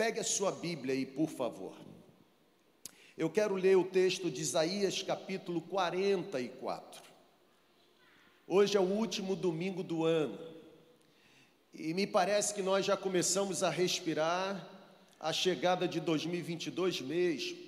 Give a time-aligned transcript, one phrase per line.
[0.00, 1.74] Pegue a sua Bíblia aí, por favor.
[3.18, 7.02] Eu quero ler o texto de Isaías, capítulo 44.
[8.48, 10.38] Hoje é o último domingo do ano.
[11.74, 14.66] E me parece que nós já começamos a respirar
[15.20, 17.58] a chegada de 2022 mesmo.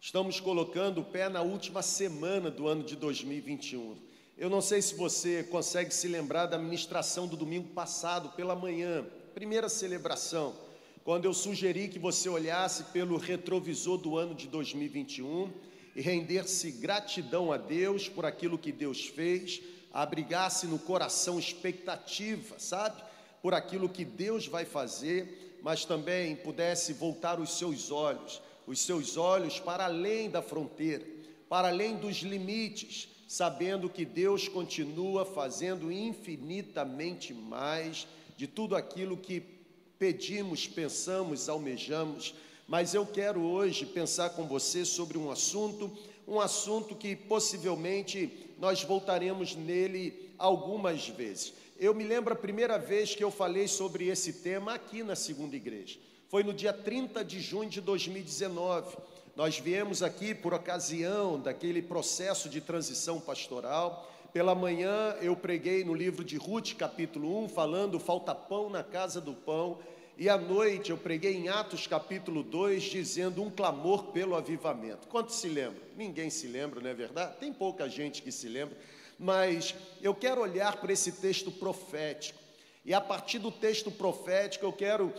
[0.00, 3.96] Estamos colocando o pé na última semana do ano de 2021.
[4.36, 9.04] Eu não sei se você consegue se lembrar da ministração do domingo passado, pela manhã,
[9.34, 10.67] primeira celebração,
[11.08, 15.50] quando eu sugeri que você olhasse pelo retrovisor do ano de 2021
[15.96, 23.02] e render-se gratidão a Deus por aquilo que Deus fez, abrigasse no coração expectativa, sabe?
[23.40, 29.16] Por aquilo que Deus vai fazer, mas também pudesse voltar os seus olhos, os seus
[29.16, 31.06] olhos para além da fronteira,
[31.48, 39.57] para além dos limites sabendo que Deus continua fazendo infinitamente mais de tudo aquilo que
[39.98, 42.34] pedimos, pensamos, almejamos.
[42.66, 45.90] Mas eu quero hoje pensar com você sobre um assunto,
[46.26, 51.54] um assunto que possivelmente nós voltaremos nele algumas vezes.
[51.78, 55.56] Eu me lembro a primeira vez que eu falei sobre esse tema aqui na segunda
[55.56, 55.98] igreja.
[56.28, 58.96] Foi no dia 30 de junho de 2019.
[59.34, 64.12] Nós viemos aqui por ocasião daquele processo de transição pastoral.
[64.32, 69.20] Pela manhã eu preguei no livro de Ruth, capítulo 1, falando falta pão na casa
[69.20, 69.78] do pão.
[70.18, 75.08] E à noite eu preguei em Atos capítulo 2, dizendo um clamor pelo avivamento.
[75.08, 75.82] Quantos se lembram?
[75.96, 77.36] Ninguém se lembra, não é verdade?
[77.38, 78.76] Tem pouca gente que se lembra,
[79.18, 82.38] mas eu quero olhar para esse texto profético.
[82.84, 85.12] E a partir do texto profético eu quero,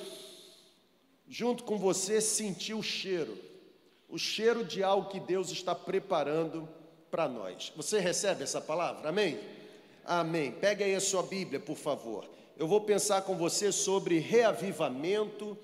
[1.28, 3.50] junto com você, sentir o cheiro
[4.10, 6.68] o cheiro de algo que Deus está preparando
[7.10, 7.72] para nós.
[7.76, 9.10] Você recebe essa palavra?
[9.10, 9.40] Amém?
[10.06, 10.52] Amém.
[10.52, 12.30] Pega aí a sua Bíblia, por favor.
[12.58, 15.58] Eu vou pensar com você sobre reavivamento,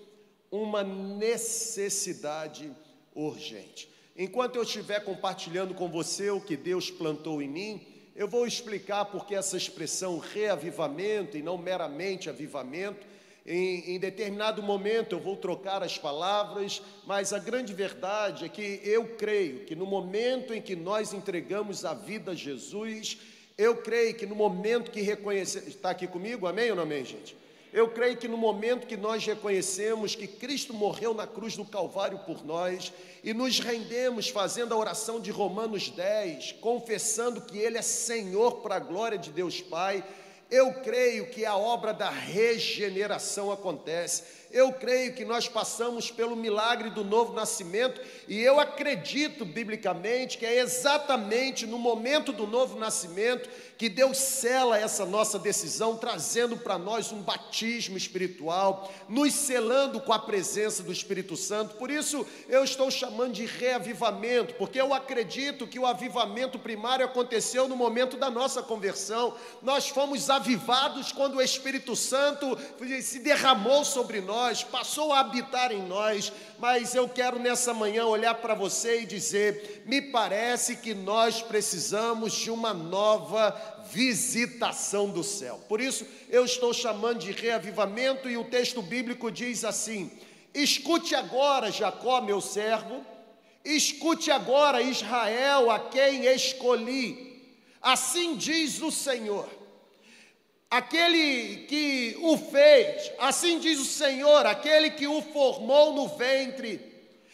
[0.51, 2.71] uma necessidade
[3.13, 3.89] urgente.
[4.15, 9.05] Enquanto eu estiver compartilhando com você o que Deus plantou em mim, eu vou explicar
[9.05, 13.05] porque essa expressão reavivamento e não meramente avivamento
[13.45, 18.81] em, em, determinado momento eu vou trocar as palavras, mas a grande verdade é que
[18.83, 23.19] eu creio que no momento em que nós entregamos a vida a Jesus,
[23.57, 27.37] eu creio que no momento que reconhecemos, está aqui comigo, amém ou não amém, gente?
[27.71, 32.19] Eu creio que no momento que nós reconhecemos que Cristo morreu na cruz do Calvário
[32.19, 37.81] por nós e nos rendemos fazendo a oração de Romanos 10, confessando que Ele é
[37.81, 40.03] Senhor para a glória de Deus Pai,
[40.49, 44.23] eu creio que a obra da regeneração acontece.
[44.55, 50.45] Eu creio que nós passamos pelo milagre do novo nascimento e eu acredito biblicamente que
[50.45, 56.77] é exatamente no momento do novo nascimento que Deus sela essa nossa decisão, trazendo para
[56.77, 61.75] nós um batismo espiritual, nos selando com a presença do Espírito Santo.
[61.75, 67.67] Por isso eu estou chamando de reavivamento, porque eu acredito que o avivamento primário aconteceu
[67.67, 69.35] no momento da nossa conversão.
[69.61, 72.57] Nós fomos avivados quando o Espírito Santo
[73.01, 76.31] se derramou sobre nós, passou a habitar em nós.
[76.59, 82.33] Mas eu quero nessa manhã olhar para você e dizer: me parece que nós precisamos
[82.33, 83.55] de uma nova
[83.91, 85.59] visitação do céu.
[85.67, 90.11] Por isso, eu estou chamando de reavivamento, e o texto bíblico diz assim:
[90.53, 93.05] Escute agora, Jacó, meu servo,
[93.63, 97.35] escute agora, Israel, a quem escolhi.
[97.81, 99.64] Assim diz o Senhor.
[100.75, 106.81] Aquele que o fez, assim diz o Senhor, aquele que o formou no ventre,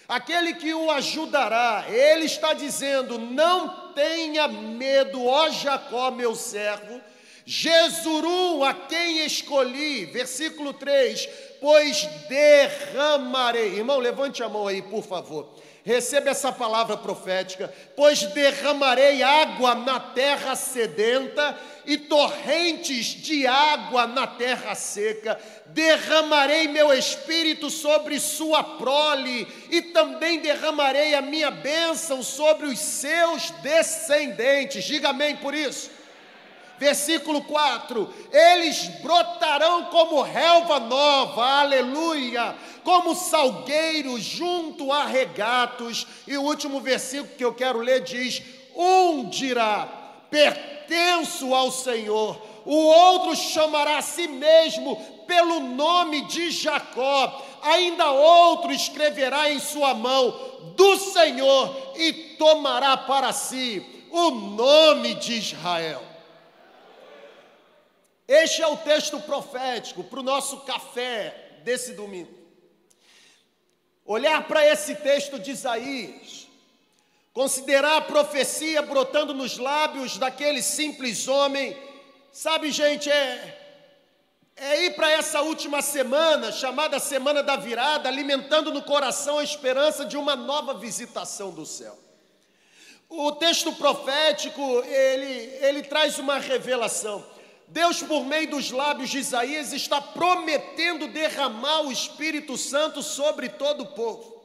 [0.08, 1.86] aquele que o ajudará.
[1.90, 7.02] Ele está dizendo: Não tenha medo, ó Jacó, meu servo,
[7.44, 10.06] Jesuru, a quem escolhi.
[10.06, 11.28] Versículo 3:
[11.60, 13.74] Pois derramarei.
[13.74, 15.50] Irmão, levante a mão aí, por favor.
[15.84, 24.28] Receba essa palavra profética, pois derramarei água na terra sedenta e torrentes de água na
[24.28, 25.40] terra seca.
[25.68, 33.52] Derramarei meu espírito sobre sua prole e também derramarei a minha bênção sobre os seus
[33.62, 34.84] descendentes.
[34.84, 35.90] Diga amém por isso.
[36.82, 46.08] Versículo 4: Eles brotarão como relva nova, aleluia, como salgueiros junto a regatos.
[46.26, 48.42] E o último versículo que eu quero ler diz:
[48.76, 50.01] Um dirá,
[50.32, 54.96] pertenço ao Senhor, o outro chamará a si mesmo
[55.28, 63.32] pelo nome de Jacó, ainda outro escreverá em sua mão do Senhor e tomará para
[63.32, 66.04] si o nome de Israel.
[68.28, 72.40] Este é o texto profético para o nosso café desse domingo.
[74.06, 76.41] olhar para esse texto de Isaías,
[77.34, 81.78] considerar a profecia brotando nos lábios daquele simples homem,
[82.32, 83.58] sabe, gente, é,
[84.56, 90.06] é ir para essa última semana, chamada Semana da Virada, alimentando no coração a esperança
[90.06, 91.98] de uma nova visitação do céu.
[93.10, 97.26] O texto profético, ele, ele traz uma revelação.
[97.68, 103.84] Deus, por meio dos lábios de Isaías, está prometendo derramar o Espírito Santo sobre todo
[103.84, 104.41] o povo.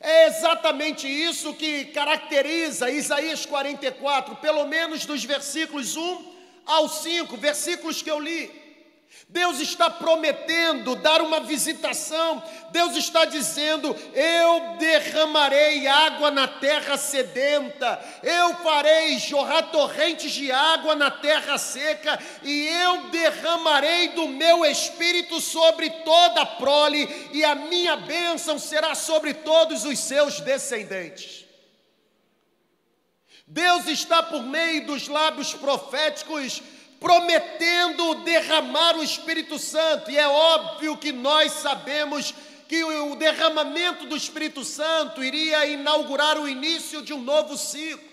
[0.00, 6.24] É exatamente isso que caracteriza Isaías 44, pelo menos dos versículos 1
[6.64, 8.59] ao 5, versículos que eu li.
[9.28, 18.02] Deus está prometendo dar uma visitação, Deus está dizendo: Eu derramarei água na terra sedenta,
[18.22, 25.40] eu farei jorrar torrentes de água na terra seca, e eu derramarei do meu espírito
[25.40, 31.44] sobre toda a prole, e a minha bênção será sobre todos os seus descendentes.
[33.46, 36.62] Deus está por meio dos lábios proféticos
[37.00, 42.34] prometendo derramar o Espírito Santo, e é óbvio que nós sabemos
[42.68, 48.08] que o derramamento do Espírito Santo iria inaugurar o início de um novo ciclo.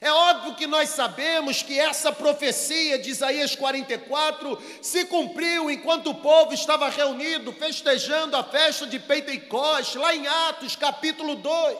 [0.00, 6.14] É óbvio que nós sabemos que essa profecia de Isaías 44 se cumpriu enquanto o
[6.14, 11.76] povo estava reunido, festejando a festa de Pentecostes, lá em Atos capítulo 2.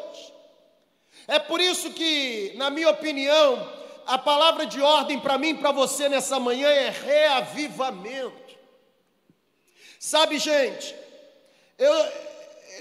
[1.29, 3.76] É por isso que, na minha opinião,
[4.07, 8.57] a palavra de ordem para mim e para você nessa manhã é reavivamento.
[9.99, 10.95] Sabe, gente,
[11.77, 11.95] eu,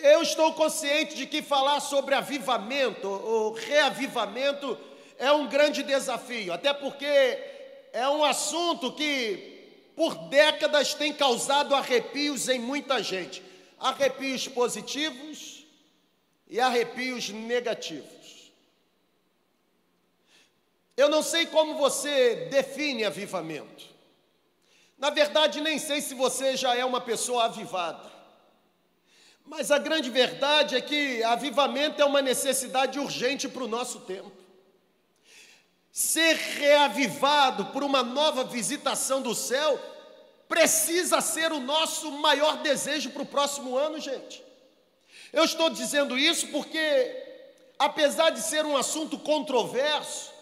[0.03, 4.77] eu estou consciente de que falar sobre avivamento ou reavivamento
[5.17, 7.05] é um grande desafio, até porque
[7.91, 9.53] é um assunto que
[9.95, 13.41] por décadas tem causado arrepios em muita gente
[13.79, 15.65] arrepios positivos
[16.47, 18.14] e arrepios negativos.
[20.97, 23.85] Eu não sei como você define avivamento.
[24.97, 28.15] Na verdade, nem sei se você já é uma pessoa avivada.
[29.45, 34.31] Mas a grande verdade é que avivamento é uma necessidade urgente para o nosso tempo.
[35.91, 39.79] Ser reavivado por uma nova visitação do céu
[40.47, 44.43] precisa ser o nosso maior desejo para o próximo ano, gente.
[45.31, 47.23] Eu estou dizendo isso porque,
[47.77, 50.34] apesar de ser um assunto controverso,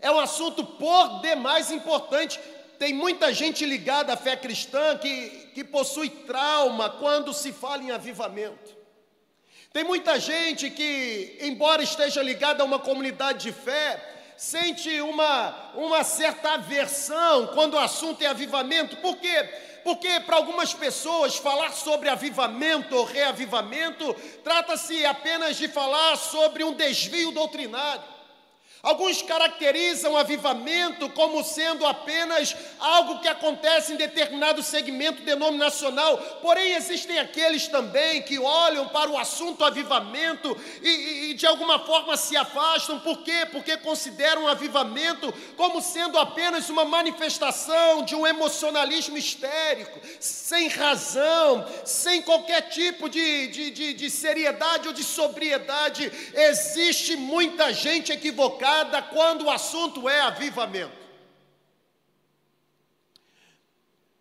[0.00, 2.38] é um assunto por demais importante.
[2.78, 7.90] Tem muita gente ligada à fé cristã que, que possui trauma quando se fala em
[7.90, 8.76] avivamento.
[9.72, 16.04] Tem muita gente que, embora esteja ligada a uma comunidade de fé, sente uma, uma
[16.04, 18.96] certa aversão quando o assunto é avivamento.
[18.96, 19.42] Por quê?
[19.82, 26.72] Porque para algumas pessoas falar sobre avivamento ou reavivamento trata-se apenas de falar sobre um
[26.72, 28.15] desvio doutrinário.
[28.82, 37.18] Alguns caracterizam avivamento como sendo apenas algo que acontece em determinado segmento denominacional, porém existem
[37.18, 43.00] aqueles também que olham para o assunto avivamento e, e de alguma forma se afastam,
[43.00, 43.46] por quê?
[43.50, 51.66] Porque consideram o avivamento como sendo apenas uma manifestação de um emocionalismo histérico, sem razão,
[51.84, 56.12] sem qualquer tipo de, de, de, de seriedade ou de sobriedade.
[56.34, 58.65] Existe muita gente equivocada
[59.10, 61.06] quando o assunto é avivamento.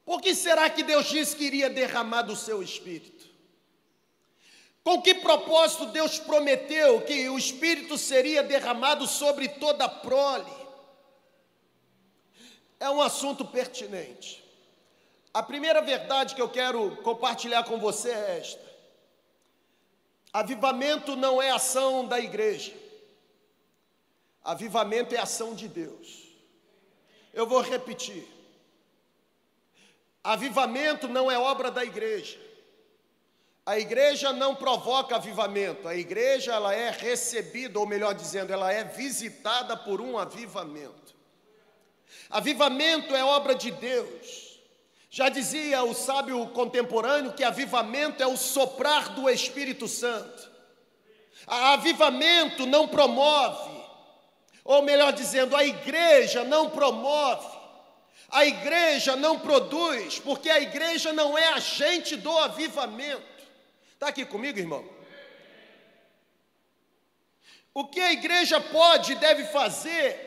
[0.05, 3.25] Por que será que Deus disse que iria derramar do seu espírito?
[4.83, 10.53] Com que propósito Deus prometeu que o espírito seria derramado sobre toda a prole?
[12.79, 14.43] É um assunto pertinente.
[15.33, 18.63] A primeira verdade que eu quero compartilhar com você é esta:
[20.31, 22.84] avivamento não é ação da igreja.
[24.45, 26.23] Avivamento é ação de Deus.
[27.33, 28.25] Eu vou repetir.
[30.23, 32.39] Avivamento não é obra da igreja.
[33.65, 35.87] A igreja não provoca avivamento.
[35.87, 41.15] A igreja ela é recebida, ou melhor dizendo, ela é visitada por um avivamento.
[42.29, 44.59] Avivamento é obra de Deus.
[45.09, 50.51] Já dizia o sábio contemporâneo que avivamento é o soprar do Espírito Santo.
[51.47, 53.74] A avivamento não promove,
[54.65, 57.55] ou melhor dizendo, a igreja não promove,
[58.29, 63.23] a igreja não produz, porque a igreja não é agente do avivamento.
[63.93, 64.83] Está aqui comigo, irmão?
[67.75, 70.25] O que a igreja pode e deve fazer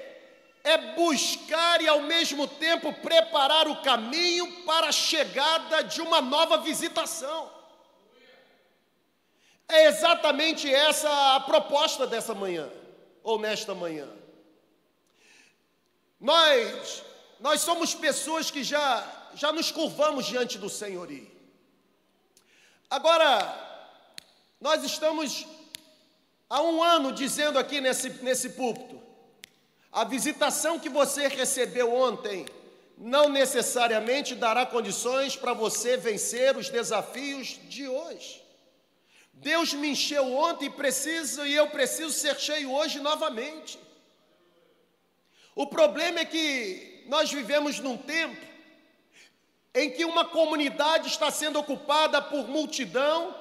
[0.62, 6.58] é buscar e ao mesmo tempo preparar o caminho para a chegada de uma nova
[6.58, 7.50] visitação.
[9.66, 12.70] É exatamente essa a proposta dessa manhã,
[13.22, 14.17] ou nesta manhã.
[16.20, 17.02] Nós,
[17.38, 21.30] nós somos pessoas que já, já nos curvamos diante do Senhorio.
[22.90, 23.66] Agora,
[24.60, 25.46] nós estamos
[26.50, 29.00] há um ano dizendo aqui nesse, nesse púlpito,
[29.92, 32.46] a visitação que você recebeu ontem
[32.96, 38.42] não necessariamente dará condições para você vencer os desafios de hoje.
[39.32, 43.78] Deus me encheu ontem e preciso e eu preciso ser cheio hoje novamente.
[45.58, 48.40] O problema é que nós vivemos num tempo
[49.74, 53.34] em que uma comunidade está sendo ocupada por multidão,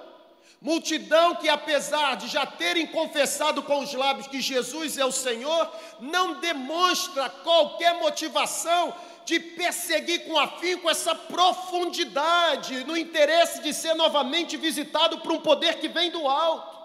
[0.60, 5.72] multidão que, apesar de já terem confessado com os lábios que Jesus é o Senhor,
[6.00, 14.58] não demonstra qualquer motivação de perseguir com afinco essa profundidade, no interesse de ser novamente
[14.58, 16.78] visitado por um poder que vem do alto.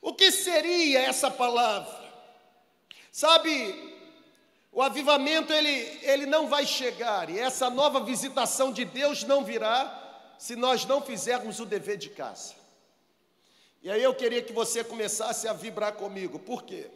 [0.00, 2.01] O que seria essa palavra?
[3.12, 3.94] Sabe,
[4.72, 10.34] o avivamento ele, ele não vai chegar e essa nova visitação de Deus não virá
[10.38, 12.54] se nós não fizermos o dever de casa.
[13.82, 16.38] E aí eu queria que você começasse a vibrar comigo.
[16.38, 16.90] Por quê?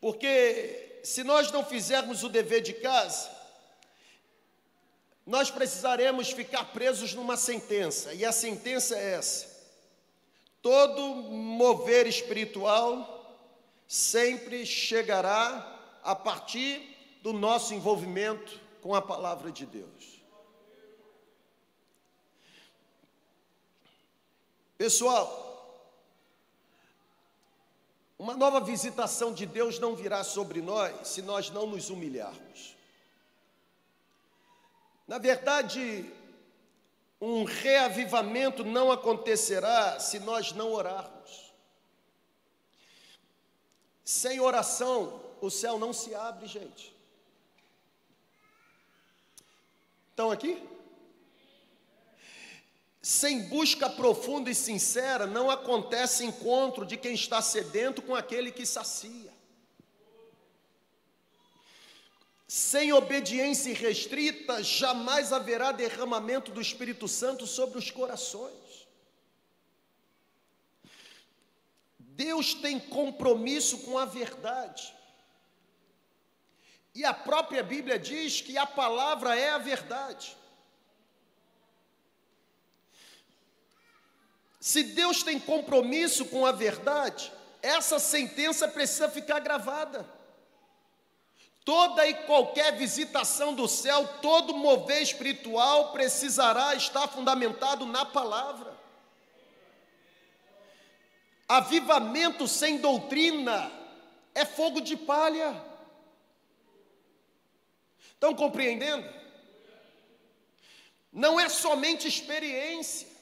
[0.00, 3.28] Porque se nós não fizermos o dever de casa,
[5.26, 9.48] nós precisaremos ficar presos numa sentença, e a sentença é essa:
[10.62, 13.15] todo mover espiritual
[13.86, 20.22] sempre chegará a partir do nosso envolvimento com a palavra de Deus.
[24.78, 25.46] Pessoal,
[28.18, 32.76] uma nova visitação de Deus não virá sobre nós se nós não nos humilharmos.
[35.06, 36.12] Na verdade,
[37.20, 41.45] um reavivamento não acontecerá se nós não orarmos.
[44.06, 46.94] Sem oração, o céu não se abre, gente.
[50.10, 50.62] Estão aqui?
[53.02, 58.64] Sem busca profunda e sincera, não acontece encontro de quem está sedento com aquele que
[58.64, 59.34] sacia.
[62.46, 68.65] Sem obediência restrita, jamais haverá derramamento do Espírito Santo sobre os corações.
[72.16, 74.94] Deus tem compromisso com a verdade.
[76.94, 80.34] E a própria Bíblia diz que a palavra é a verdade.
[84.58, 87.30] Se Deus tem compromisso com a verdade,
[87.60, 90.08] essa sentença precisa ficar gravada.
[91.66, 98.75] Toda e qualquer visitação do céu, todo mover espiritual precisará estar fundamentado na palavra.
[101.48, 103.70] Avivamento sem doutrina
[104.34, 105.54] é fogo de palha.
[108.12, 109.08] Estão compreendendo?
[111.12, 113.16] Não é somente experiência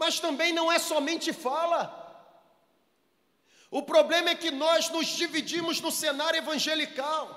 [0.00, 1.82] mas também não é somente fala.
[3.70, 7.36] O problema é que nós nos dividimos no cenário evangelical.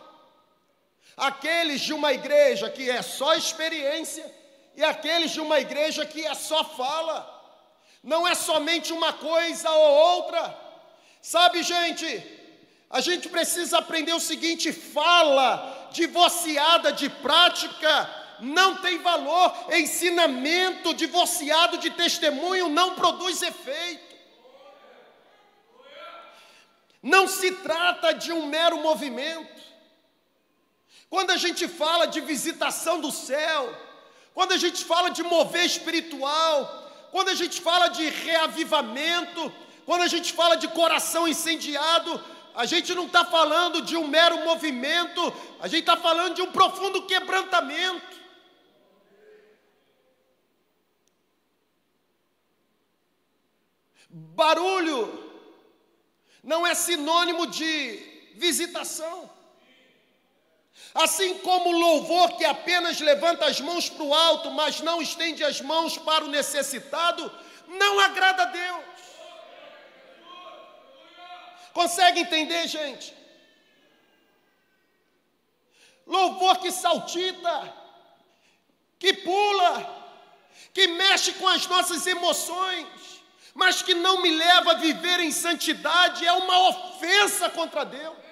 [1.17, 4.33] Aqueles de uma igreja que é só experiência
[4.77, 7.32] e aqueles de uma igreja que é só fala.
[8.03, 10.59] Não é somente uma coisa ou outra.
[11.21, 12.05] Sabe, gente,
[12.89, 21.77] a gente precisa aprender o seguinte: fala divorciada de prática não tem valor, ensinamento divorciado
[21.77, 24.13] de testemunho não produz efeito.
[27.01, 29.61] Não se trata de um mero movimento.
[31.09, 33.75] Quando a gente fala de visitação do céu,
[34.33, 39.53] quando a gente fala de mover espiritual, quando a gente fala de reavivamento,
[39.85, 42.19] quando a gente fala de coração incendiado,
[42.55, 45.21] a gente não está falando de um mero movimento,
[45.59, 48.17] a gente está falando de um profundo quebrantamento.
[54.09, 55.01] Barulho
[56.43, 57.69] não é sinônimo de
[58.35, 59.29] visitação.
[60.93, 65.43] Assim como o louvor que apenas levanta as mãos para o alto, mas não estende
[65.43, 67.31] as mãos para o necessitado,
[67.67, 68.83] não agrada a Deus.
[71.73, 73.13] Consegue entender, gente?
[76.05, 77.73] Louvor que saltita,
[78.99, 80.03] que pula,
[80.73, 82.87] que mexe com as nossas emoções,
[83.55, 88.22] mas que não me leva a viver em santidade, é uma ofensa contra Deus.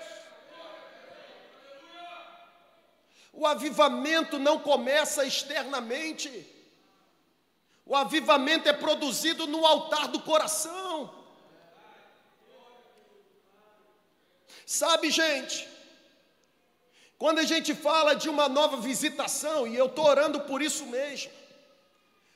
[3.34, 6.30] O avivamento não começa externamente,
[7.86, 11.14] O avivamento é produzido no altar do coração.
[14.66, 15.68] Sabe, gente,
[17.18, 21.32] quando a gente fala de uma nova visitação, e eu estou orando por isso mesmo,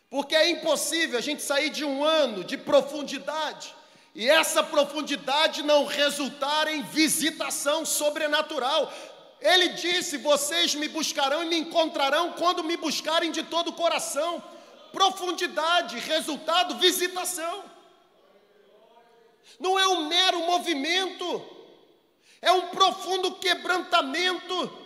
[0.10, 3.74] porque é impossível a gente sair de um ano de profundidade
[4.14, 8.92] e essa profundidade não resultar em visitação sobrenatural.
[9.46, 14.44] Ele disse: Vocês me buscarão e me encontrarão quando me buscarem de todo o coração.
[14.92, 17.64] Profundidade, resultado, visitação.
[19.60, 21.46] Não é um mero movimento,
[22.42, 24.84] é um profundo quebrantamento.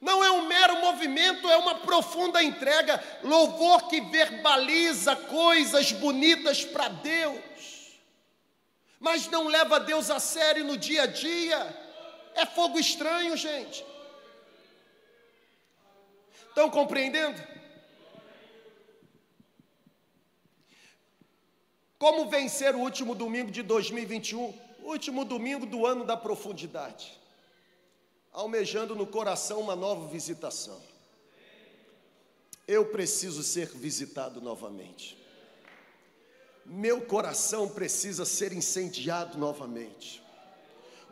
[0.00, 6.88] Não é um mero movimento, é uma profunda entrega, louvor que verbaliza coisas bonitas para
[6.88, 7.40] Deus,
[8.98, 11.81] mas não leva Deus a sério no dia a dia.
[12.34, 13.84] É fogo estranho, gente.
[16.48, 17.40] Estão compreendendo?
[21.98, 24.52] Como vencer o último domingo de 2021?
[24.82, 27.18] Último domingo do ano da profundidade.
[28.32, 30.80] Almejando no coração uma nova visitação.
[32.66, 35.16] Eu preciso ser visitado novamente.
[36.64, 40.21] Meu coração precisa ser incendiado novamente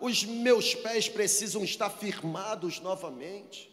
[0.00, 3.70] os meus pés precisam estar firmados novamente,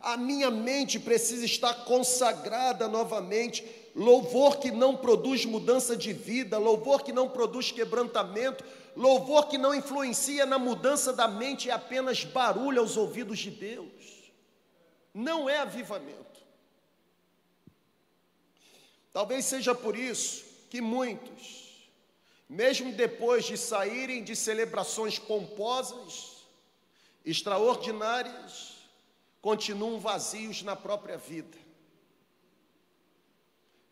[0.00, 3.64] a minha mente precisa estar consagrada novamente.
[3.94, 8.64] Louvor que não produz mudança de vida, louvor que não produz quebrantamento,
[8.96, 14.32] louvor que não influencia na mudança da mente é apenas barulho aos ouvidos de Deus,
[15.12, 16.40] não é avivamento.
[19.12, 21.59] Talvez seja por isso que muitos
[22.50, 26.48] mesmo depois de saírem de celebrações pomposas,
[27.24, 28.88] extraordinárias,
[29.40, 31.56] continuam vazios na própria vida.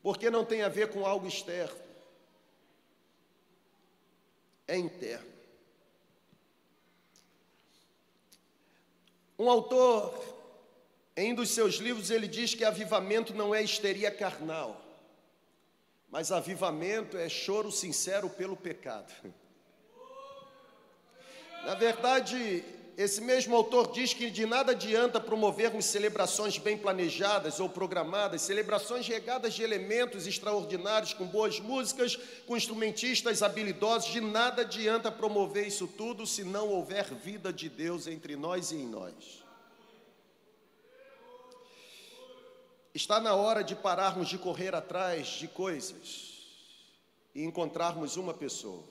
[0.03, 1.81] Porque não tem a ver com algo externo,
[4.67, 5.39] é interno.
[9.39, 10.21] Um autor,
[11.17, 14.88] em um dos seus livros, ele diz que avivamento não é histeria carnal
[16.11, 19.13] mas avivamento é choro sincero pelo pecado.
[21.65, 22.65] Na verdade,
[22.97, 29.07] esse mesmo autor diz que de nada adianta promovermos celebrações bem planejadas ou programadas, celebrações
[29.07, 32.17] regadas de elementos extraordinários, com boas músicas,
[32.47, 38.07] com instrumentistas habilidosos, de nada adianta promover isso tudo se não houver vida de Deus
[38.07, 39.48] entre nós e em nós.
[42.95, 46.39] Está na hora de pararmos de correr atrás de coisas
[47.35, 48.83] e encontrarmos uma pessoa.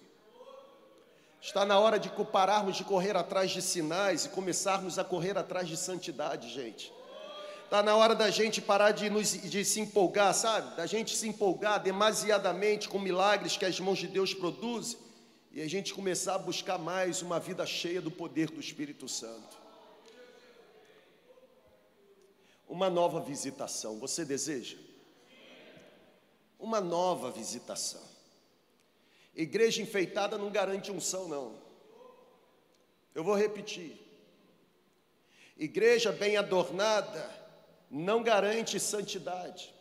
[1.41, 5.67] Está na hora de pararmos de correr atrás de sinais e começarmos a correr atrás
[5.67, 6.93] de santidade, gente.
[7.63, 10.75] Está na hora da gente parar de, nos, de se empolgar, sabe?
[10.77, 14.97] Da gente se empolgar demasiadamente com milagres que as mãos de Deus produzem
[15.51, 19.56] e a gente começar a buscar mais uma vida cheia do poder do Espírito Santo
[22.67, 23.97] uma nova visitação.
[23.99, 24.77] Você deseja?
[26.59, 28.03] Uma nova visitação.
[29.35, 31.55] Igreja enfeitada não garante unção, não.
[33.13, 33.95] Eu vou repetir.
[35.57, 37.35] Igreja bem adornada
[37.89, 39.73] não garante santidade.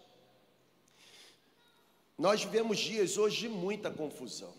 [2.16, 4.54] Nós vivemos dias hoje de muita confusão.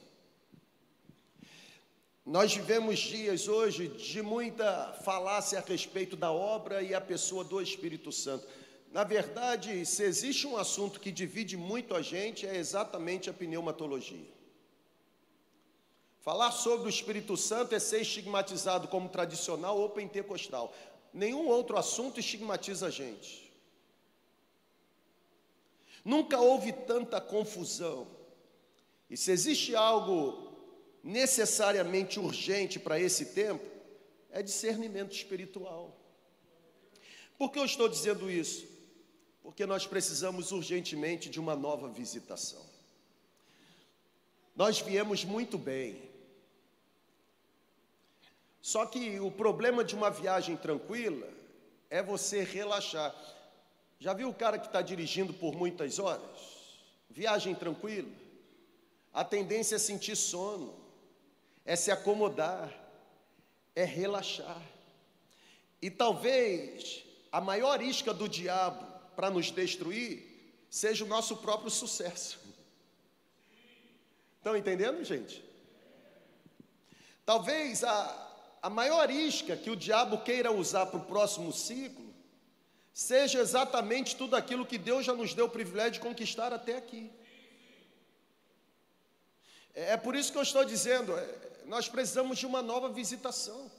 [2.27, 7.61] Nós vivemos dias hoje de muita falácia a respeito da obra e a pessoa do
[7.61, 8.45] Espírito Santo.
[8.91, 14.27] Na verdade, se existe um assunto que divide muito a gente, é exatamente a pneumatologia.
[16.19, 20.75] Falar sobre o Espírito Santo é ser estigmatizado como tradicional ou pentecostal.
[21.13, 23.53] Nenhum outro assunto estigmatiza a gente.
[26.03, 28.05] Nunca houve tanta confusão.
[29.09, 30.46] E se existe algo
[31.07, 33.65] necessariamente urgente para esse tempo
[34.29, 35.97] é discernimento espiritual.
[37.37, 38.67] Por que eu estou dizendo isso?
[39.41, 42.63] Porque nós precisamos urgentemente de uma nova visitação.
[44.53, 46.09] Nós viemos muito bem.
[48.61, 51.29] Só que o problema de uma viagem tranquila
[51.89, 53.15] é você relaxar.
[53.97, 56.75] Já viu o cara que está dirigindo por muitas horas?
[57.09, 58.11] Viagem tranquila.
[59.13, 60.86] A tendência é sentir sono
[61.67, 62.73] é se acomodar,
[63.75, 64.61] é relaxar.
[65.81, 68.83] E talvez a maior isca do diabo
[69.15, 70.25] para nos destruir
[70.69, 72.39] seja o nosso próprio sucesso.
[74.37, 75.43] Estão entendendo, gente?
[77.25, 82.07] Talvez a, a maior isca que o diabo queira usar para o próximo ciclo
[82.93, 87.11] seja exatamente tudo aquilo que Deus já nos deu o privilégio de conquistar até aqui.
[89.75, 93.69] É, é por isso que eu estou dizendo, é, nós precisamos de uma nova visitação.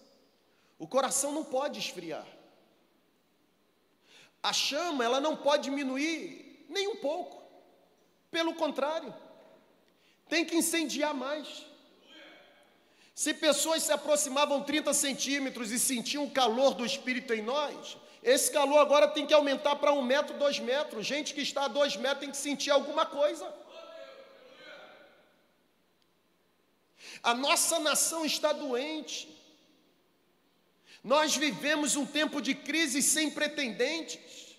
[0.79, 2.27] O coração não pode esfriar.
[4.43, 7.43] A chama, ela não pode diminuir nem um pouco.
[8.31, 9.13] Pelo contrário,
[10.29, 11.67] tem que incendiar mais.
[13.15, 18.51] Se pessoas se aproximavam 30 centímetros e sentiam o calor do Espírito em nós, esse
[18.51, 21.07] calor agora tem que aumentar para um metro, dois metros.
[21.07, 23.53] Gente que está a dois metros tem que sentir alguma coisa.
[27.23, 29.29] A nossa nação está doente.
[31.03, 34.57] Nós vivemos um tempo de crise sem pretendentes.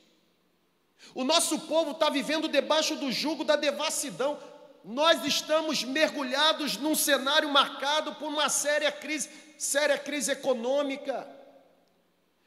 [1.14, 4.40] O nosso povo está vivendo debaixo do jugo da devassidão.
[4.84, 11.28] Nós estamos mergulhados num cenário marcado por uma séria crise, séria crise econômica,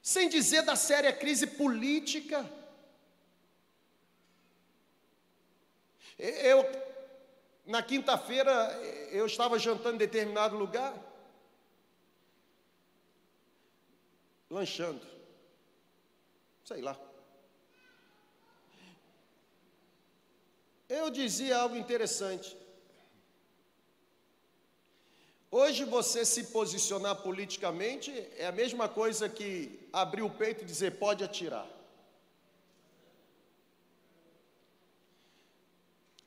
[0.01, 2.51] sem dizer da séria crise política.
[6.19, 6.65] Eu,
[7.65, 8.53] na quinta-feira,
[9.11, 10.95] eu estava jantando em determinado lugar,
[14.51, 15.07] lanchando,
[16.65, 16.99] sei lá.
[20.89, 22.57] Eu dizia algo interessante.
[25.51, 30.99] Hoje você se posicionar politicamente é a mesma coisa que abrir o peito e dizer
[30.99, 31.67] pode atirar.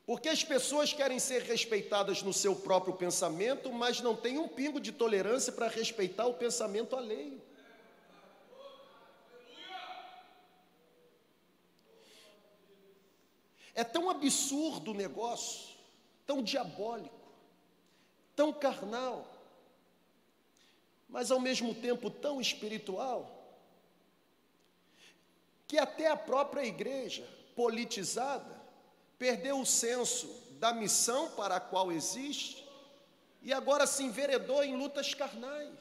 [0.05, 4.79] Porque as pessoas querem ser respeitadas no seu próprio pensamento, mas não têm um pingo
[4.79, 7.41] de tolerância para respeitar o pensamento alheio.
[13.73, 15.75] É tão absurdo o negócio,
[16.25, 17.33] tão diabólico,
[18.35, 19.27] tão carnal,
[21.09, 23.31] mas ao mesmo tempo tão espiritual,
[25.67, 28.54] que até a própria igreja politizada
[29.25, 30.27] perdeu o senso
[30.59, 32.63] da missão para a qual existe
[33.41, 35.79] e agora se enveredou em lutas carnais.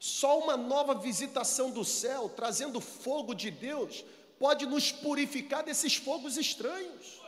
[0.00, 4.02] Só uma nova visitação do céu, trazendo fogo de Deus,
[4.38, 7.20] pode nos purificar desses fogos estranhos.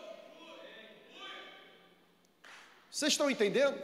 [2.91, 3.79] Vocês estão entendendo?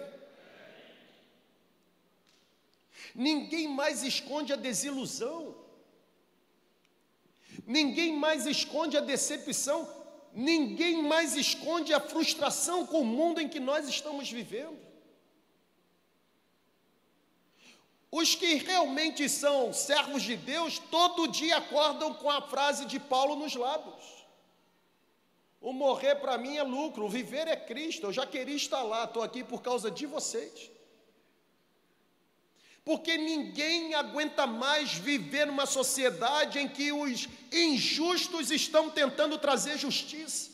[3.14, 5.61] Ninguém mais esconde a desilusão.
[7.66, 9.88] Ninguém mais esconde a decepção,
[10.32, 14.80] ninguém mais esconde a frustração com o mundo em que nós estamos vivendo.
[18.10, 23.36] Os que realmente são servos de Deus, todo dia acordam com a frase de Paulo
[23.36, 24.26] nos lábios.
[25.60, 28.08] O morrer para mim é lucro, o viver é Cristo.
[28.08, 30.71] Eu já queria estar lá, estou aqui por causa de vocês
[32.84, 40.50] porque ninguém aguenta mais viver numa sociedade em que os injustos estão tentando trazer justiça.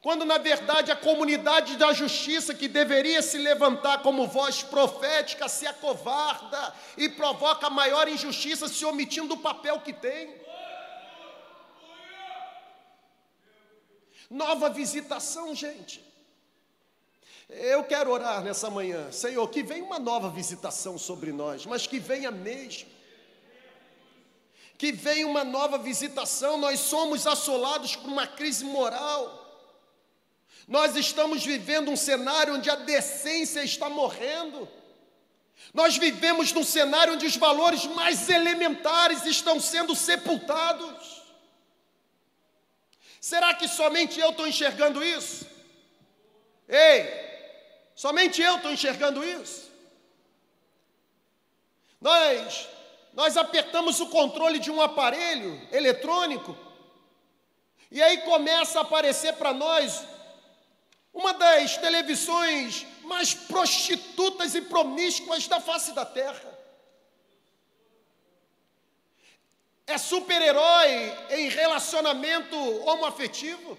[0.00, 5.66] Quando na verdade a comunidade da justiça, que deveria se levantar como voz profética, se
[5.66, 10.38] acovarda e provoca maior injustiça, se omitindo o papel que tem.
[14.30, 16.07] Nova visitação, gente.
[17.48, 21.98] Eu quero orar nessa manhã, Senhor, que venha uma nova visitação sobre nós, mas que
[21.98, 22.88] venha mesmo.
[24.76, 29.46] Que venha uma nova visitação, nós somos assolados por uma crise moral.
[30.68, 34.68] Nós estamos vivendo um cenário onde a decência está morrendo.
[35.72, 41.22] Nós vivemos num cenário onde os valores mais elementares estão sendo sepultados.
[43.18, 45.46] Será que somente eu estou enxergando isso?
[46.68, 47.27] Ei,
[47.98, 49.72] Somente eu estou enxergando isso.
[52.00, 52.68] Nós,
[53.12, 56.56] nós apertamos o controle de um aparelho eletrônico,
[57.90, 60.06] e aí começa a aparecer para nós
[61.12, 66.56] uma das televisões mais prostitutas e promíscuas da face da terra.
[69.88, 72.56] É super-herói em relacionamento
[72.88, 73.76] homoafetivo.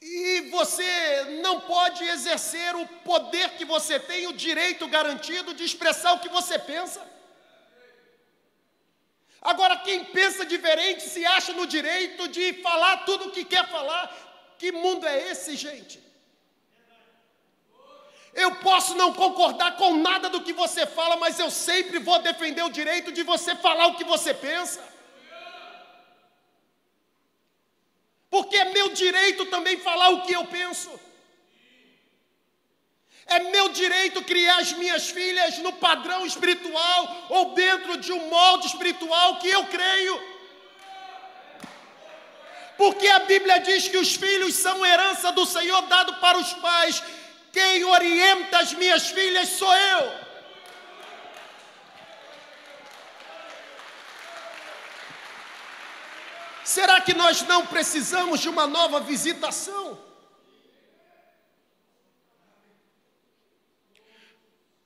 [0.00, 6.12] E você não pode exercer o poder que você tem, o direito garantido de expressar
[6.12, 7.04] o que você pensa.
[9.40, 14.54] Agora, quem pensa diferente se acha no direito de falar tudo o que quer falar.
[14.58, 16.02] Que mundo é esse, gente?
[18.34, 22.62] Eu posso não concordar com nada do que você fala, mas eu sempre vou defender
[22.62, 24.97] o direito de você falar o que você pensa.
[28.30, 30.90] Porque é meu direito também falar o que eu penso.
[33.26, 38.66] É meu direito criar as minhas filhas no padrão espiritual ou dentro de um molde
[38.66, 40.38] espiritual que eu creio.
[42.78, 47.02] Porque a Bíblia diz que os filhos são herança do Senhor dado para os pais.
[47.52, 50.27] Quem orienta as minhas filhas sou eu.
[56.68, 59.98] Será que nós não precisamos de uma nova visitação?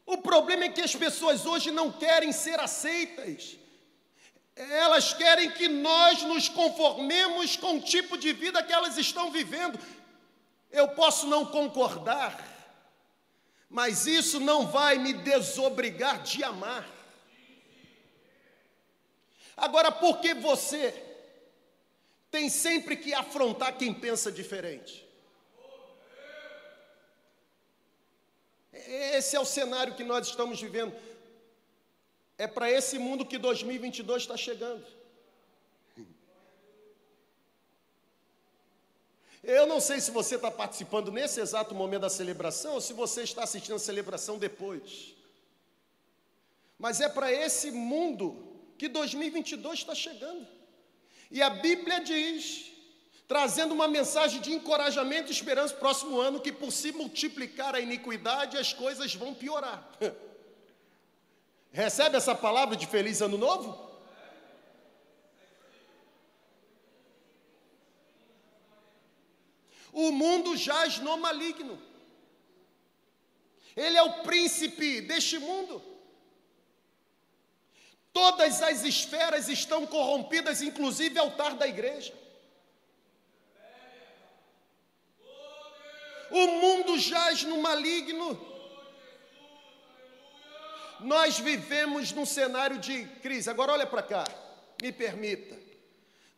[0.07, 3.57] O problema é que as pessoas hoje não querem ser aceitas.
[4.55, 9.77] Elas querem que nós nos conformemos com o tipo de vida que elas estão vivendo.
[10.71, 12.47] Eu posso não concordar,
[13.69, 16.89] mas isso não vai me desobrigar de amar.
[19.57, 21.09] Agora, por que você
[22.33, 25.07] tem sempre que afrontar quem pensa diferente.
[28.73, 30.97] Esse é o cenário que nós estamos vivendo.
[32.39, 34.85] É para esse mundo que 2022 está chegando.
[39.43, 43.25] Eu não sei se você está participando nesse exato momento da celebração ou se você
[43.25, 45.15] está assistindo a celebração depois.
[46.79, 50.62] Mas é para esse mundo que 2022 está chegando.
[51.33, 52.71] E a Bíblia diz,
[53.27, 57.75] trazendo uma mensagem de encorajamento e esperança para o próximo ano, que por se multiplicar
[57.75, 59.83] a iniquidade, as coisas vão piorar.
[61.73, 63.91] Recebe essa palavra de feliz ano novo?
[69.91, 71.81] O mundo jaz no maligno.
[73.75, 75.92] Ele é o príncipe deste mundo.
[78.13, 82.13] Todas as esferas estão corrompidas, inclusive o altar da igreja.
[86.31, 88.53] O mundo jaz no maligno.
[91.01, 93.51] Nós vivemos num cenário de crise.
[93.51, 94.25] Agora olha para cá,
[94.81, 95.59] me permita.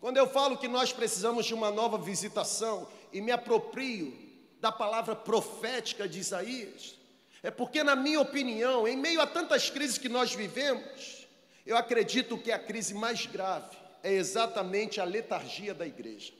[0.01, 4.17] Quando eu falo que nós precisamos de uma nova visitação e me aproprio
[4.61, 6.97] da palavra profética de Isaías,
[7.43, 11.24] é porque, na minha opinião, em meio a tantas crises que nós vivemos,
[11.67, 16.33] eu acredito que a crise mais grave é exatamente a letargia da igreja.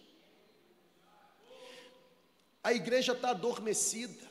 [2.63, 4.25] A igreja está adormecida.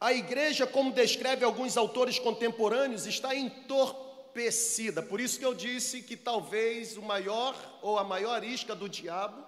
[0.00, 5.02] A igreja, como descreve alguns autores contemporâneos, está entorpecida.
[5.02, 9.44] Por isso que eu disse que talvez o maior ou a maior isca do diabo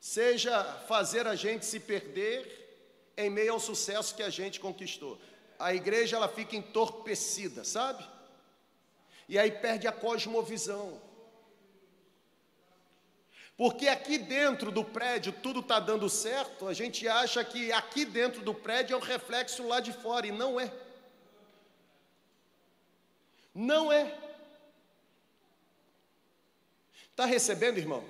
[0.00, 2.60] seja fazer a gente se perder
[3.16, 5.18] em meio ao sucesso que a gente conquistou
[5.62, 8.04] a igreja ela fica entorpecida, sabe?
[9.28, 11.00] E aí perde a cosmovisão.
[13.56, 18.42] Porque aqui dentro do prédio tudo está dando certo, a gente acha que aqui dentro
[18.42, 20.72] do prédio é o reflexo lá de fora, e não é.
[23.54, 24.18] Não é.
[27.10, 28.04] Está recebendo, irmão?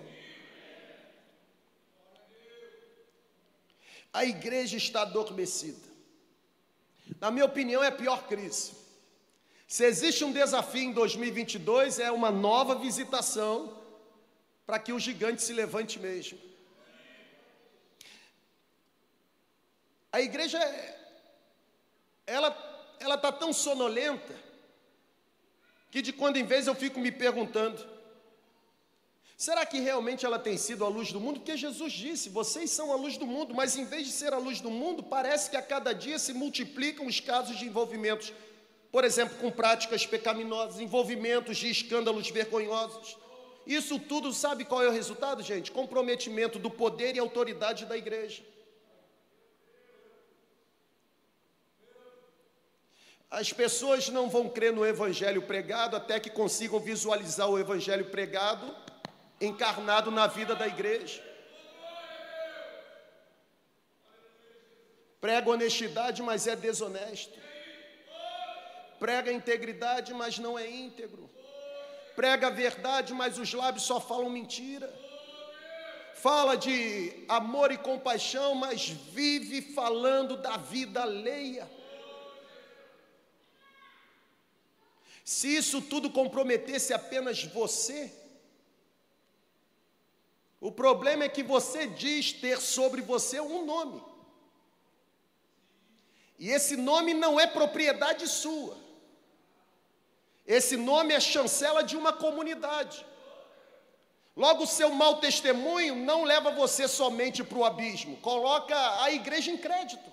[4.10, 5.91] A igreja está adormecida.
[7.20, 8.72] Na minha opinião, é a pior crise.
[9.66, 13.81] Se existe um desafio em 2022, é uma nova visitação
[14.66, 16.38] para que o gigante se levante mesmo.
[20.12, 20.59] A igreja,
[22.27, 22.55] ela
[23.01, 24.35] está tão sonolenta
[25.90, 27.83] que de quando em vez eu fico me perguntando:
[29.44, 31.40] Será que realmente ela tem sido a luz do mundo?
[31.40, 34.38] Porque Jesus disse: vocês são a luz do mundo, mas em vez de ser a
[34.38, 38.33] luz do mundo, parece que a cada dia se multiplicam os casos de envolvimentos,
[38.92, 43.18] por exemplo, com práticas pecaminosas, envolvimentos de escândalos vergonhosos.
[43.66, 45.72] Isso tudo, sabe qual é o resultado, gente?
[45.72, 48.44] Comprometimento do poder e autoridade da igreja.
[53.28, 58.72] As pessoas não vão crer no evangelho pregado até que consigam visualizar o evangelho pregado
[59.46, 61.22] encarnado na vida da igreja.
[65.20, 67.38] Prega honestidade, mas é desonesto.
[68.98, 71.28] Prega integridade, mas não é íntegro.
[72.14, 74.92] Prega verdade, mas os lábios só falam mentira.
[76.14, 81.68] Fala de amor e compaixão, mas vive falando da vida alheia.
[85.24, 88.12] Se isso tudo comprometesse apenas você,
[90.62, 94.01] o problema é que você diz ter sobre você um nome.
[96.38, 98.77] E esse nome não é propriedade sua.
[100.46, 103.05] Esse nome é chancela de uma comunidade.
[104.37, 109.51] Logo, o seu mau testemunho não leva você somente para o abismo, coloca a igreja
[109.51, 110.12] em crédito.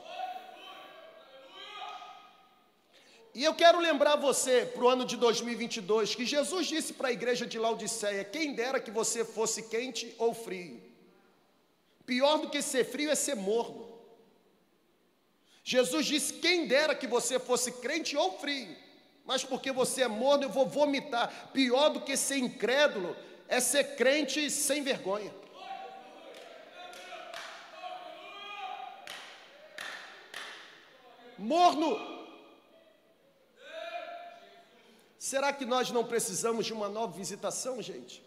[3.39, 7.13] E eu quero lembrar você para o ano de 2022 que Jesus disse para a
[7.13, 10.83] igreja de Laodiceia: quem dera que você fosse quente ou frio.
[12.05, 13.97] Pior do que ser frio é ser morno.
[15.63, 18.75] Jesus disse: quem dera que você fosse crente ou frio,
[19.25, 21.49] mas porque você é morno eu vou vomitar.
[21.53, 23.15] Pior do que ser incrédulo
[23.47, 25.33] é ser crente sem vergonha.
[31.37, 32.18] Morno
[35.19, 38.23] Será que nós não precisamos de uma nova visitação, gente?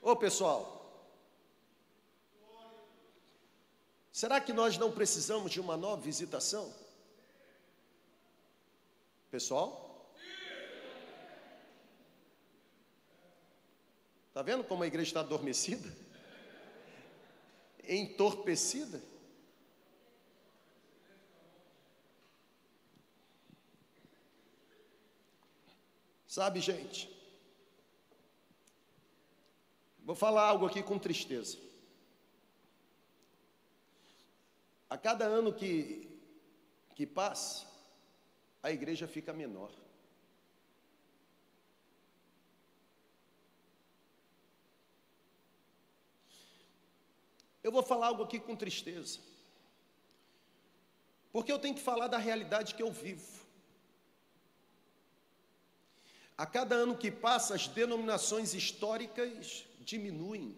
[0.00, 0.90] Ô pessoal,
[4.10, 6.74] será que nós não precisamos de uma nova visitação?
[9.30, 10.10] Pessoal?
[14.28, 15.94] Está vendo como a igreja está adormecida?
[17.86, 19.09] Entorpecida?
[26.30, 27.10] Sabe, gente,
[29.98, 31.58] vou falar algo aqui com tristeza.
[34.88, 36.08] A cada ano que,
[36.94, 37.66] que passa,
[38.62, 39.72] a igreja fica menor.
[47.60, 49.18] Eu vou falar algo aqui com tristeza,
[51.32, 53.39] porque eu tenho que falar da realidade que eu vivo.
[56.40, 60.56] A cada ano que passa, as denominações históricas diminuem.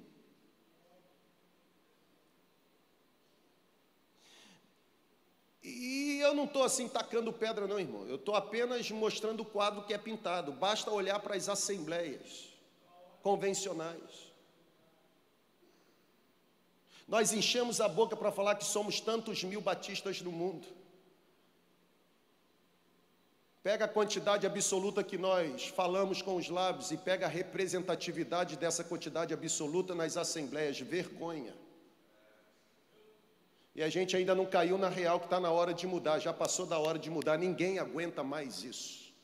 [5.60, 8.06] E eu não estou assim tacando pedra, não, irmão.
[8.06, 10.52] Eu estou apenas mostrando o quadro que é pintado.
[10.52, 12.48] Basta olhar para as assembleias
[13.20, 14.30] convencionais.
[17.08, 20.81] Nós enchemos a boca para falar que somos tantos mil batistas no mundo.
[23.62, 28.82] Pega a quantidade absoluta que nós falamos com os lábios e pega a representatividade dessa
[28.82, 30.80] quantidade absoluta nas assembleias.
[30.80, 31.54] Vergonha.
[33.74, 36.32] E a gente ainda não caiu na real que está na hora de mudar, já
[36.32, 39.14] passou da hora de mudar, ninguém aguenta mais isso.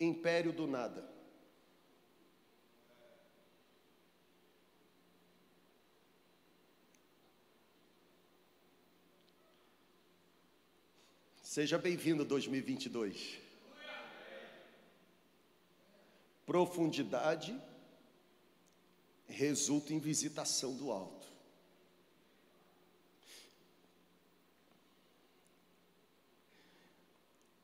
[0.00, 1.19] Império do nada.
[11.50, 13.40] Seja bem-vindo 2022.
[16.46, 17.60] Profundidade
[19.26, 21.26] resulta em visitação do alto.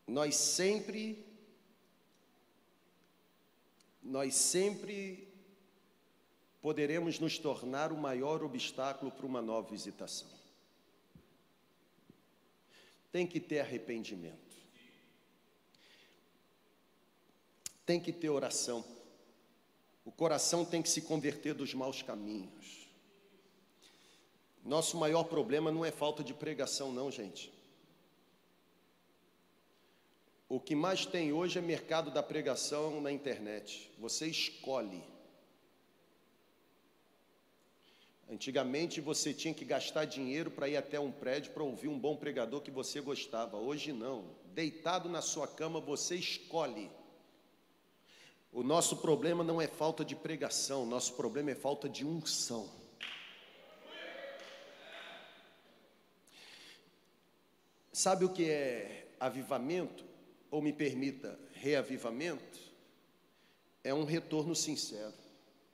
[0.05, 1.25] Nós sempre
[4.03, 5.33] nós sempre
[6.61, 10.36] poderemos nos tornar o maior obstáculo para uma nova visitação
[13.17, 14.59] tem que ter arrependimento.
[17.87, 18.85] Tem que ter oração.
[20.05, 22.87] O coração tem que se converter dos maus caminhos.
[24.63, 27.51] Nosso maior problema não é falta de pregação, não, gente.
[30.47, 33.91] O que mais tem hoje é mercado da pregação na internet.
[33.99, 35.03] Você escolhe.
[38.29, 42.17] Antigamente você tinha que gastar dinheiro para ir até um prédio para ouvir um bom
[42.17, 43.57] pregador que você gostava.
[43.57, 44.25] Hoje não.
[44.47, 46.91] Deitado na sua cama você escolhe.
[48.53, 52.69] O nosso problema não é falta de pregação, o nosso problema é falta de unção.
[57.93, 60.05] Sabe o que é avivamento?
[60.51, 62.59] Ou me permita, reavivamento?
[63.85, 65.15] É um retorno sincero,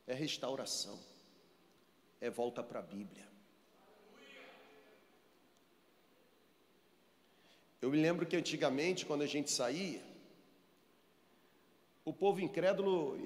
[0.06, 1.11] é restauração
[2.22, 3.26] é volta para a Bíblia.
[7.80, 10.00] Eu me lembro que antigamente, quando a gente saía,
[12.04, 13.18] o povo incrédulo,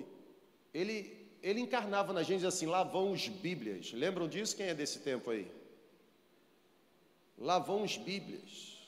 [0.73, 3.93] ele, ele encarnava na gente assim, lá vão os Bíblias.
[3.93, 4.57] Lembram disso?
[4.57, 5.47] Quem é desse tempo aí?
[7.37, 8.79] Lá vão os Bíblias.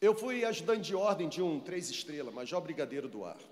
[0.00, 3.49] Eu fui ajudante de ordem de um três estrelas, Major Brigadeiro do Ar.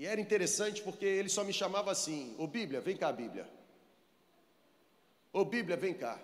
[0.00, 3.46] E era interessante porque ele só me chamava assim: Ô Bíblia, vem cá, Bíblia.
[5.30, 6.18] Ô Bíblia, vem cá.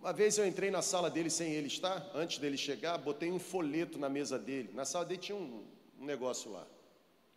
[0.00, 3.38] Uma vez eu entrei na sala dele sem ele estar, antes dele chegar, botei um
[3.38, 4.72] folheto na mesa dele.
[4.74, 5.64] Na sala dele tinha um,
[6.00, 6.66] um negócio lá.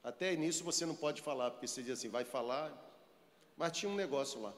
[0.03, 2.75] Até nisso você não pode falar, porque você diz assim, vai falar,
[3.55, 4.53] mas tinha um negócio lá.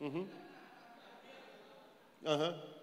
[0.00, 0.26] Uhum.
[2.24, 2.79] Uhum.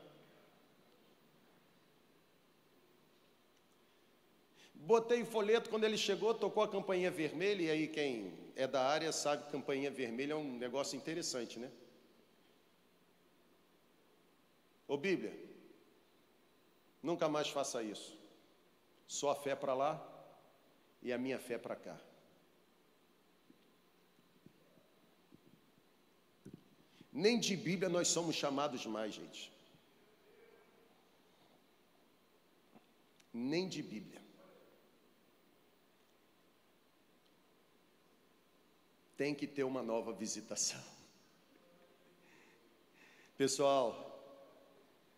[4.79, 8.85] Botei o folheto, quando ele chegou, tocou a campainha vermelha, e aí quem é da
[8.85, 11.69] área sabe que campainha vermelha é um negócio interessante, né?
[14.87, 15.37] Ô Bíblia,
[17.03, 18.17] nunca mais faça isso.
[19.05, 19.93] Só a fé para lá
[21.01, 21.99] e a minha fé para cá.
[27.11, 29.51] Nem de Bíblia nós somos chamados mais, gente.
[33.33, 34.26] Nem de Bíblia.
[39.17, 40.81] Tem que ter uma nova visitação.
[43.35, 44.07] Pessoal,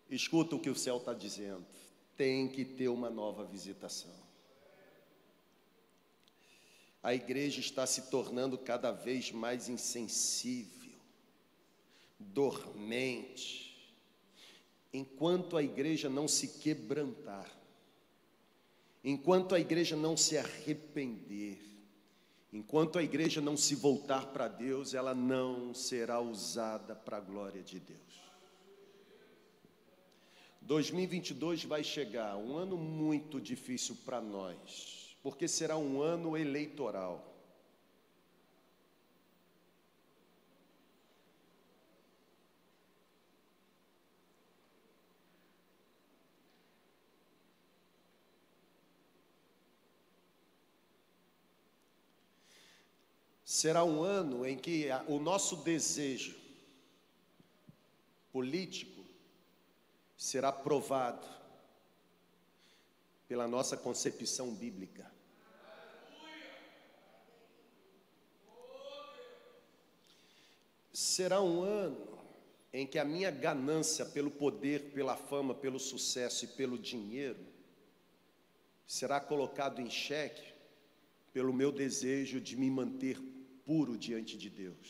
[0.10, 1.66] escuta o que o céu está dizendo.
[2.18, 4.18] Tem que ter uma nova visitação.
[7.04, 10.80] A igreja está se tornando cada vez mais insensível
[12.20, 13.95] dormente,
[14.93, 17.50] enquanto a igreja não se quebrantar,
[19.04, 21.58] enquanto a igreja não se arrepender,
[22.52, 27.62] enquanto a igreja não se voltar para Deus, ela não será usada para a glória
[27.62, 28.00] de Deus.
[30.62, 37.29] 2022 vai chegar, um ano muito difícil para nós, porque será um ano eleitoral.
[53.60, 56.34] Será um ano em que o nosso desejo
[58.32, 59.03] político
[60.18, 61.28] será provado
[63.28, 65.12] pela nossa concepção bíblica.
[70.93, 72.18] Será um ano
[72.72, 77.45] em que a minha ganância pelo poder, pela fama, pelo sucesso e pelo dinheiro
[78.88, 80.53] será colocado em xeque
[81.34, 83.20] pelo meu desejo de me manter
[83.70, 84.88] puro diante de Deus.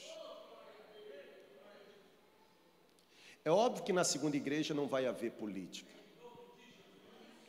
[3.43, 5.91] É óbvio que na segunda igreja não vai haver política.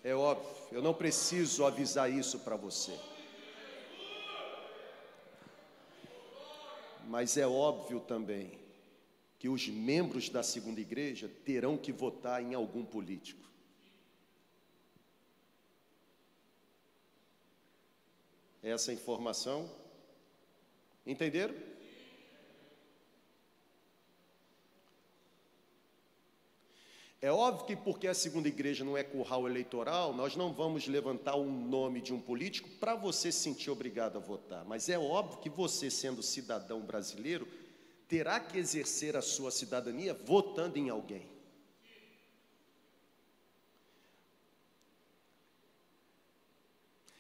[0.03, 2.99] É óbvio, eu não preciso avisar isso para você.
[7.07, 8.59] Mas é óbvio também
[9.39, 13.49] que os membros da segunda igreja terão que votar em algum político.
[18.61, 19.80] Essa informação
[21.07, 21.55] Entenderam?
[27.23, 31.35] É óbvio que porque a segunda igreja não é curral eleitoral, nós não vamos levantar
[31.35, 34.65] o um nome de um político para você se sentir obrigado a votar.
[34.65, 37.47] Mas é óbvio que você, sendo cidadão brasileiro,
[38.09, 41.29] terá que exercer a sua cidadania votando em alguém.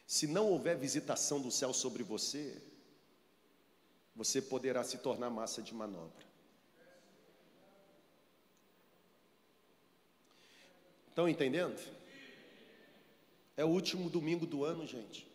[0.06, 2.56] Se não houver visitação do céu sobre você,
[4.14, 6.26] você poderá se tornar massa de manobra.
[11.08, 11.80] Estão entendendo?
[13.56, 15.28] É o último domingo do ano, gente.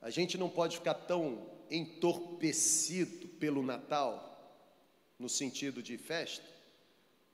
[0.00, 4.24] A gente não pode ficar tão entorpecido pelo Natal,
[5.18, 6.46] no sentido de festa,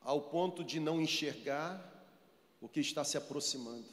[0.00, 1.92] ao ponto de não enxergar
[2.60, 3.88] o que está se aproximando.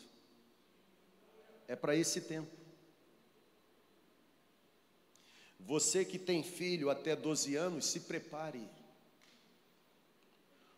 [1.68, 2.61] É para esse tempo.
[5.66, 8.68] Você que tem filho até 12 anos, se prepare.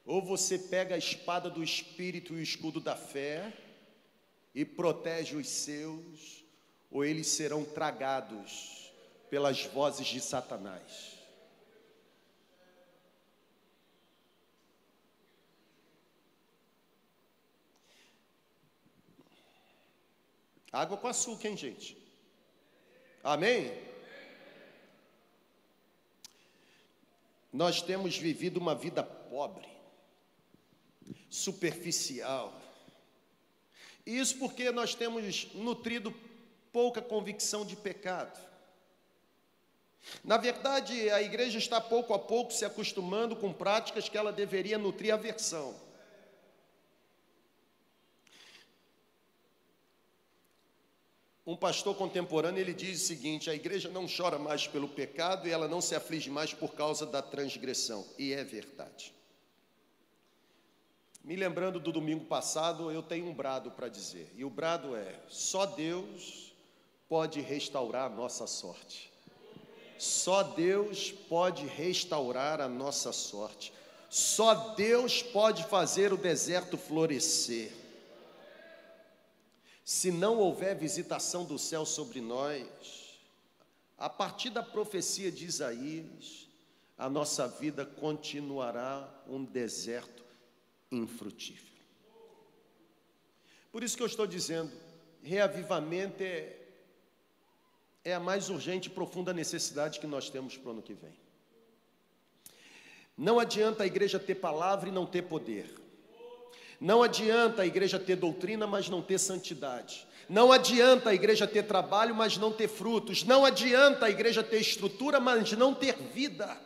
[0.06, 3.54] Ou você pega a espada do Espírito e o escudo da fé
[4.54, 6.44] e protege os seus,
[6.92, 8.92] ou eles serão tragados
[9.30, 11.14] pelas vozes de Satanás.
[20.72, 21.96] Água com açúcar, hein, gente?
[23.24, 23.93] Amém?
[27.54, 29.70] Nós temos vivido uma vida pobre,
[31.30, 32.60] superficial.
[34.04, 36.12] Isso porque nós temos nutrido
[36.72, 38.40] pouca convicção de pecado.
[40.24, 44.78] Na verdade, a igreja está pouco a pouco se acostumando com práticas que ela deveria
[44.78, 45.76] nutrir aversão.
[51.46, 55.52] Um pastor contemporâneo ele diz o seguinte: a igreja não chora mais pelo pecado e
[55.52, 58.06] ela não se aflige mais por causa da transgressão.
[58.18, 59.14] E é verdade.
[61.22, 64.32] Me lembrando do domingo passado, eu tenho um brado para dizer.
[64.36, 66.54] E o brado é: só Deus
[67.10, 69.12] pode restaurar a nossa sorte.
[69.98, 73.74] Só Deus pode restaurar a nossa sorte.
[74.10, 77.83] Só Deus pode fazer o deserto florescer.
[79.84, 83.20] Se não houver visitação do céu sobre nós,
[83.98, 86.48] a partir da profecia de Isaías,
[86.98, 90.24] a nossa vida continuará um deserto
[90.92, 91.74] infrutífero.
[93.72, 94.72] Por isso que eu estou dizendo,
[95.22, 96.56] reavivamento é,
[98.06, 101.18] é a mais urgente e profunda necessidade que nós temos para o ano que vem.
[103.18, 105.83] Não adianta a igreja ter palavra e não ter poder.
[106.84, 110.06] Não adianta a igreja ter doutrina, mas não ter santidade.
[110.28, 113.24] Não adianta a igreja ter trabalho, mas não ter frutos.
[113.24, 116.60] Não adianta a igreja ter estrutura, mas não ter vida.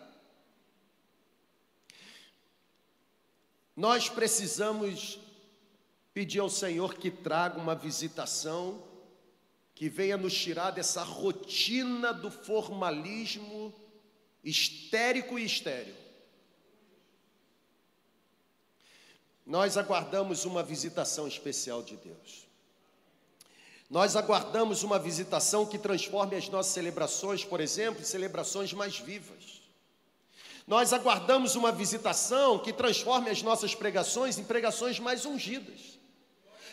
[3.76, 5.20] Nós precisamos
[6.16, 8.84] pedir ao Senhor que traga uma visitação
[9.76, 13.72] que venha nos tirar dessa rotina do formalismo
[14.44, 16.07] histérico e estéreo.
[19.48, 22.46] Nós aguardamos uma visitação especial de Deus.
[23.90, 29.62] Nós aguardamos uma visitação que transforme as nossas celebrações, por exemplo, em celebrações mais vivas.
[30.68, 35.98] Nós aguardamos uma visitação que transforme as nossas pregações em pregações mais ungidas.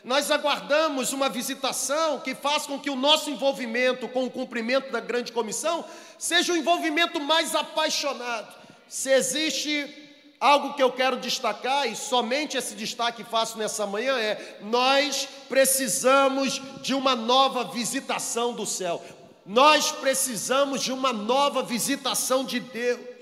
[0.03, 4.99] Nós aguardamos uma visitação que faça com que o nosso envolvimento com o cumprimento da
[4.99, 5.85] grande comissão
[6.19, 8.53] seja um envolvimento mais apaixonado.
[8.89, 10.04] Se existe
[10.41, 16.61] algo que eu quero destacar, e somente esse destaque faço nessa manhã, é: nós precisamos
[16.83, 19.03] de uma nova visitação do céu,
[19.47, 23.14] nós precisamos de uma nova visitação de Deus.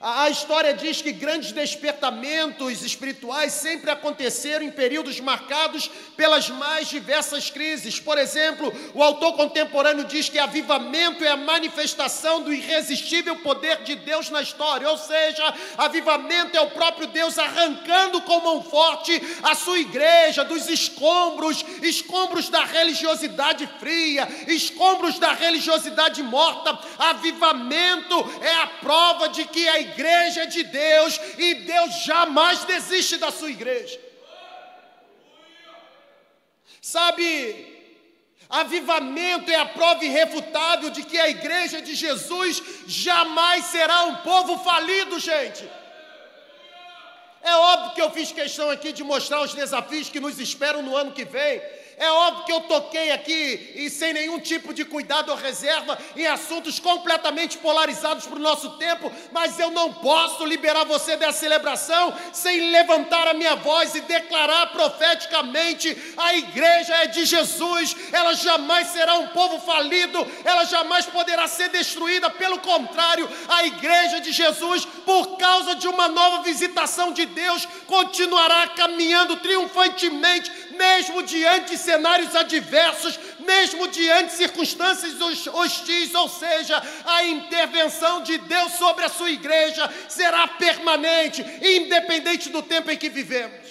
[0.00, 7.50] A história diz que grandes despertamentos espirituais sempre aconteceram em períodos marcados pelas mais diversas
[7.50, 7.98] crises.
[7.98, 13.96] Por exemplo, o autor contemporâneo diz que avivamento é a manifestação do irresistível poder de
[13.96, 19.56] Deus na história, ou seja, avivamento é o próprio Deus arrancando com mão forte a
[19.56, 26.78] sua igreja dos escombros, escombros da religiosidade fria, escombros da religiosidade morta.
[26.98, 33.16] Avivamento é a prova de que a igreja igreja de Deus e Deus jamais desiste
[33.16, 33.98] da sua igreja.
[36.80, 37.68] Sabe,
[38.48, 44.58] Avivamento é a prova irrefutável de que a igreja de Jesus jamais será um povo
[44.64, 45.68] falido, gente.
[47.42, 50.96] É óbvio que eu fiz questão aqui de mostrar os desafios que nos esperam no
[50.96, 51.60] ano que vem.
[51.98, 56.26] É óbvio que eu toquei aqui e sem nenhum tipo de cuidado ou reserva em
[56.26, 62.14] assuntos completamente polarizados para o nosso tempo, mas eu não posso liberar você dessa celebração
[62.32, 68.88] sem levantar a minha voz e declarar profeticamente: a igreja é de Jesus, ela jamais
[68.88, 74.84] será um povo falido, ela jamais poderá ser destruída, pelo contrário, a igreja de Jesus,
[74.84, 82.34] por causa de uma nova visitação de Deus, continuará caminhando triunfantemente, mesmo diante de cenários
[82.34, 89.30] adversos, mesmo diante de circunstâncias hostis, ou seja, a intervenção de Deus sobre a sua
[89.30, 93.68] igreja será permanente, independente do tempo em que vivemos.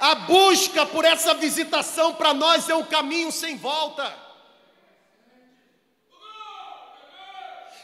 [0.00, 4.14] A busca por essa visitação para nós é um caminho sem volta.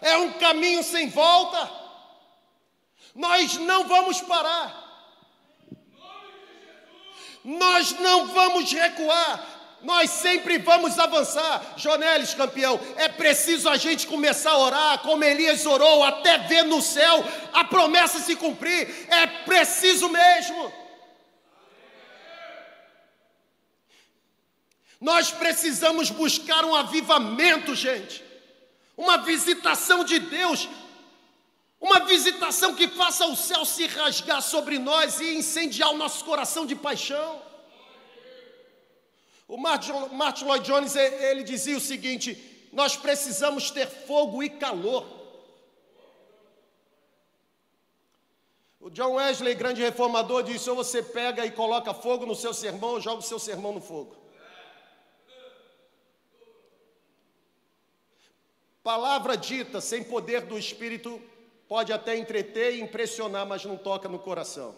[0.01, 1.84] É um caminho sem volta.
[3.15, 4.83] Nós não vamos parar.
[7.45, 9.55] Nós não vamos recuar.
[9.83, 11.75] Nós sempre vamos avançar.
[11.77, 16.81] Jonelis, campeão, é preciso a gente começar a orar, como Elias orou, até ver no
[16.81, 19.07] céu a promessa se cumprir.
[19.11, 20.73] É preciso mesmo.
[24.99, 28.25] Nós precisamos buscar um avivamento, gente.
[28.97, 30.67] Uma visitação de Deus
[31.85, 36.65] uma visitação que faça o céu se rasgar sobre nós e incendiar o nosso coração
[36.65, 37.43] de paixão.
[39.47, 45.05] O Martin Lloyd Jones ele dizia o seguinte: nós precisamos ter fogo e calor.
[48.81, 52.93] O John Wesley, grande reformador, disse: ou você pega e coloca fogo no seu sermão,
[52.93, 54.17] ou joga o seu sermão no fogo.
[58.83, 61.21] Palavra dita sem poder do Espírito
[61.75, 64.77] pode até entreter e impressionar, mas não toca no coração.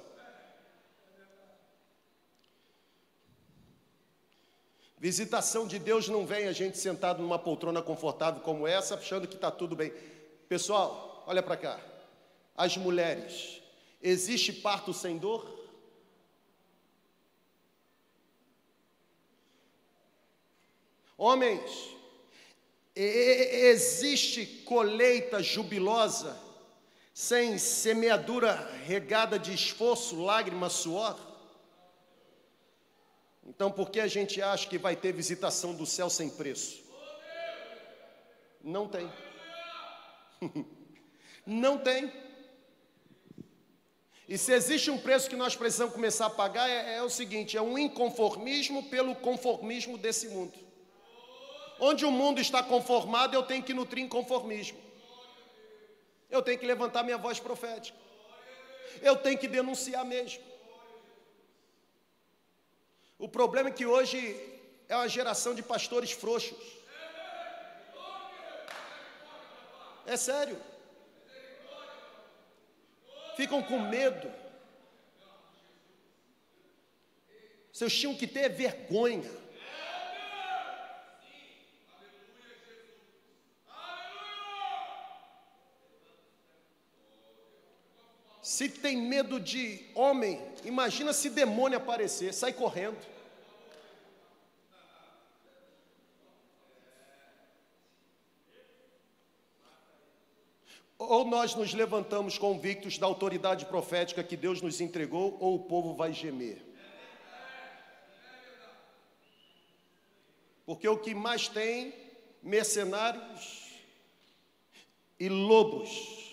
[4.98, 9.34] Visitação de Deus não vem a gente sentado numa poltrona confortável como essa, achando que
[9.34, 9.92] está tudo bem.
[10.48, 11.78] Pessoal, olha para cá.
[12.56, 13.60] As mulheres,
[14.00, 15.46] existe parto sem dor?
[21.18, 21.90] Homens,
[22.94, 26.45] existe colheita jubilosa
[27.16, 31.18] sem semeadura regada de esforço, lágrima, suor?
[33.42, 36.84] Então, por que a gente acha que vai ter visitação do céu sem preço?
[38.62, 39.10] Não tem.
[41.46, 42.12] Não tem.
[44.28, 47.56] E se existe um preço que nós precisamos começar a pagar, é, é, o seguinte:
[47.56, 50.58] é um inconformismo pelo conformismo desse mundo.
[51.80, 54.84] Onde o mundo está conformado, eu tenho que nutrir inconformismo.
[56.30, 57.98] Eu tenho que levantar minha voz profética.
[59.02, 60.42] Eu tenho que denunciar mesmo.
[63.18, 64.18] O problema é que hoje
[64.88, 66.58] é uma geração de pastores frouxos.
[70.06, 70.60] É sério
[73.36, 74.32] ficam com medo.
[77.70, 79.30] Vocês tinham que ter vergonha.
[88.56, 92.96] Se tem medo de homem, imagina se demônio aparecer, sai correndo.
[100.96, 105.92] Ou nós nos levantamos convictos da autoridade profética que Deus nos entregou, ou o povo
[105.92, 106.64] vai gemer.
[110.64, 111.92] Porque o que mais tem,
[112.42, 113.74] mercenários
[115.20, 116.25] e lobos,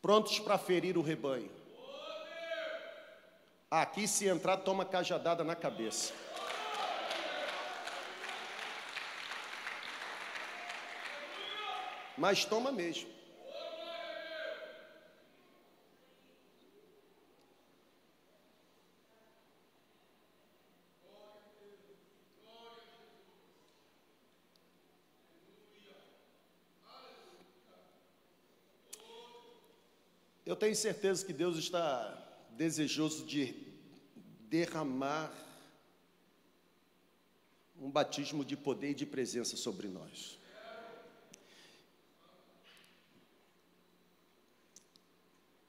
[0.00, 1.50] prontos para ferir o rebanho.
[3.70, 6.12] Aqui, se entrar, toma cajadada na cabeça.
[12.16, 13.15] mas toma mesmo.
[30.66, 32.12] Tenho certeza que Deus está
[32.50, 33.54] desejoso de
[34.48, 35.32] derramar
[37.80, 40.36] um batismo de poder e de presença sobre nós.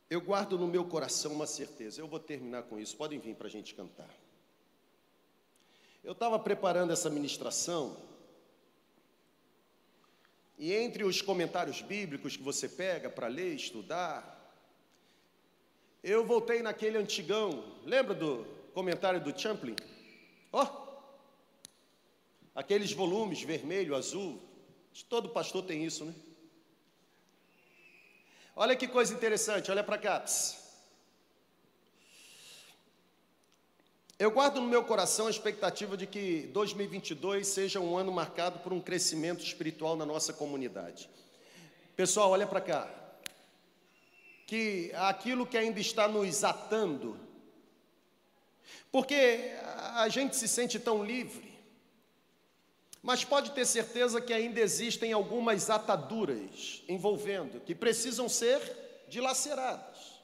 [0.10, 3.46] Eu guardo no meu coração uma certeza, eu vou terminar com isso, podem vir para
[3.46, 4.10] a gente cantar.
[6.04, 7.96] Eu estava preparando essa ministração,
[10.58, 14.37] e entre os comentários bíblicos que você pega para ler, estudar,
[16.04, 19.76] eu voltei naquele antigão, lembra do comentário do Champlin?
[20.52, 20.88] Ó, oh,
[22.56, 24.42] aqueles volumes vermelho, azul,
[25.10, 26.14] todo pastor tem isso, né?
[28.56, 30.26] Olha que coisa interessante, olha para cá.
[34.20, 38.74] Eu guardo no meu coração a expectativa de que 2022 seja um ano marcado por
[38.74, 41.08] um crescimento espiritual na nossa comunidade.
[41.96, 43.07] Pessoal, olha para cá.
[44.48, 47.20] Que aquilo que ainda está nos atando,
[48.92, 49.52] porque
[49.94, 51.54] a gente se sente tão livre,
[53.04, 58.60] mas pode ter certeza que ainda existem algumas ataduras envolvendo, que precisam ser
[59.08, 60.18] dilaceradas.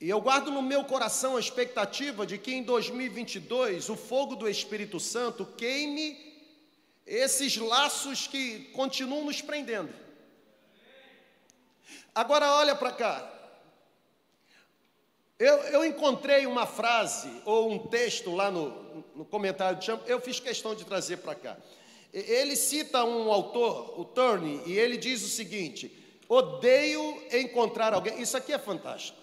[0.00, 4.48] E eu guardo no meu coração a expectativa de que em 2022 o fogo do
[4.48, 6.16] Espírito Santo queime
[7.04, 9.92] esses laços que continuam nos prendendo.
[12.18, 13.32] Agora olha para cá.
[15.38, 20.20] Eu, eu, encontrei uma frase ou um texto lá no, no comentário de Champ, eu
[20.20, 21.56] fiz questão de trazer para cá.
[22.12, 25.96] Ele cita um autor, o Turney, e ele diz o seguinte:
[26.28, 28.20] odeio encontrar alguém.
[28.20, 29.16] Isso aqui é fantástico.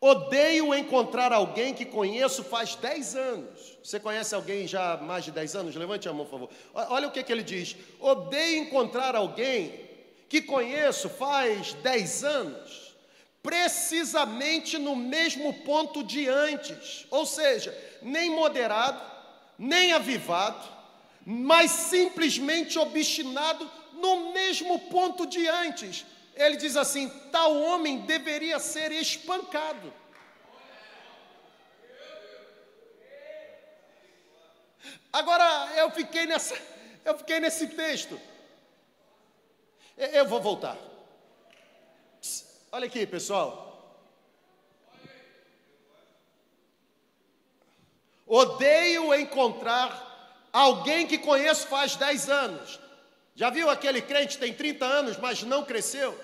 [0.00, 3.78] Odeio encontrar alguém que conheço faz 10 anos.
[3.84, 5.76] Você conhece alguém já há mais de 10 anos?
[5.76, 6.50] Levante a mão, por favor.
[6.72, 7.76] Olha o que, que ele diz.
[8.00, 9.87] Odeio encontrar alguém
[10.28, 12.88] que conheço faz 10 anos
[13.42, 19.00] precisamente no mesmo ponto de antes, ou seja, nem moderado,
[19.58, 20.68] nem avivado,
[21.24, 26.04] mas simplesmente obstinado no mesmo ponto de antes.
[26.34, 29.92] Ele diz assim: tal homem deveria ser espancado.
[35.12, 36.54] Agora eu fiquei nessa,
[37.04, 38.20] eu fiquei nesse texto.
[39.98, 40.78] Eu vou voltar.
[42.70, 43.66] Olha aqui, pessoal.
[48.24, 52.78] Odeio encontrar alguém que conheço faz 10 anos.
[53.34, 56.16] Já viu aquele crente tem 30 anos, mas não cresceu?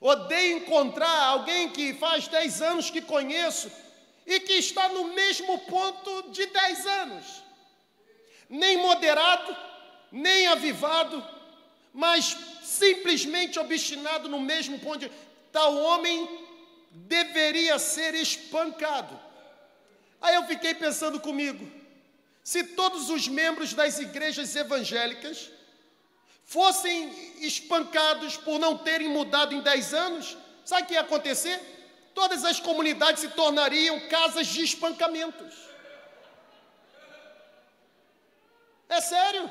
[0.00, 3.72] Odeio encontrar alguém que faz 10 anos que conheço
[4.24, 7.42] e que está no mesmo ponto de 10 anos.
[8.48, 9.69] Nem moderado,
[10.10, 11.24] nem avivado,
[11.92, 15.00] mas simplesmente obstinado no mesmo ponto.
[15.00, 15.12] De,
[15.52, 16.28] tal homem
[16.90, 19.18] deveria ser espancado.
[20.20, 21.70] Aí eu fiquei pensando comigo:
[22.42, 25.50] se todos os membros das igrejas evangélicas
[26.44, 27.10] fossem
[27.44, 31.60] espancados por não terem mudado em 10 anos, sabe o que ia acontecer?
[32.14, 35.54] Todas as comunidades se tornariam casas de espancamentos.
[38.88, 39.48] É sério.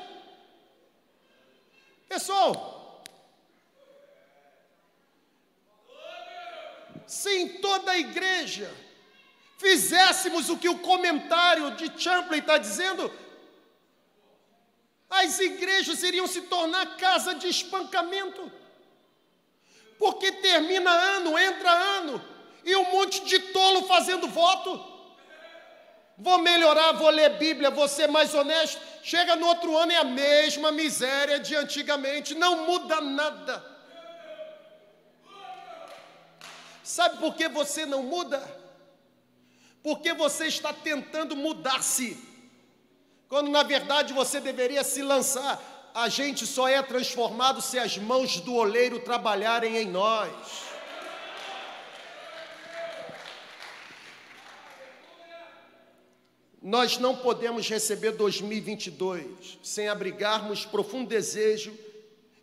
[2.10, 3.04] Pessoal,
[7.06, 8.68] se em toda a igreja
[9.56, 13.12] fizéssemos o que o comentário de Champlin está dizendo,
[15.08, 18.50] as igrejas iriam se tornar casa de espancamento.
[19.96, 22.20] Porque termina ano, entra ano,
[22.64, 24.99] e um monte de tolo fazendo voto.
[26.22, 28.78] Vou melhorar, vou ler Bíblia, vou ser mais honesto.
[29.02, 33.64] Chega no outro ano é a mesma miséria de antigamente, não muda nada.
[36.84, 38.38] Sabe por que você não muda?
[39.82, 42.18] Porque você está tentando mudar-se
[43.26, 45.58] quando na verdade você deveria se lançar.
[45.94, 50.69] A gente só é transformado se as mãos do oleiro trabalharem em nós.
[56.62, 61.72] Nós não podemos receber 2022 sem abrigarmos profundo desejo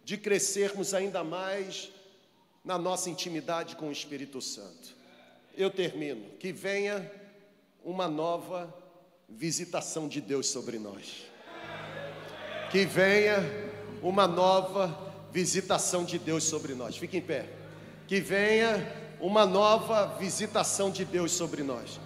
[0.03, 1.91] de crescermos ainda mais
[2.63, 4.95] na nossa intimidade com o Espírito Santo.
[5.55, 6.30] Eu termino.
[6.39, 7.11] Que venha
[7.84, 8.74] uma nova
[9.30, 11.26] visitação de Deus sobre nós.
[12.72, 13.38] Que venha
[14.01, 16.97] uma nova visitação de Deus sobre nós.
[16.97, 17.47] Fique em pé.
[18.07, 21.99] Que venha uma nova visitação de Deus sobre nós.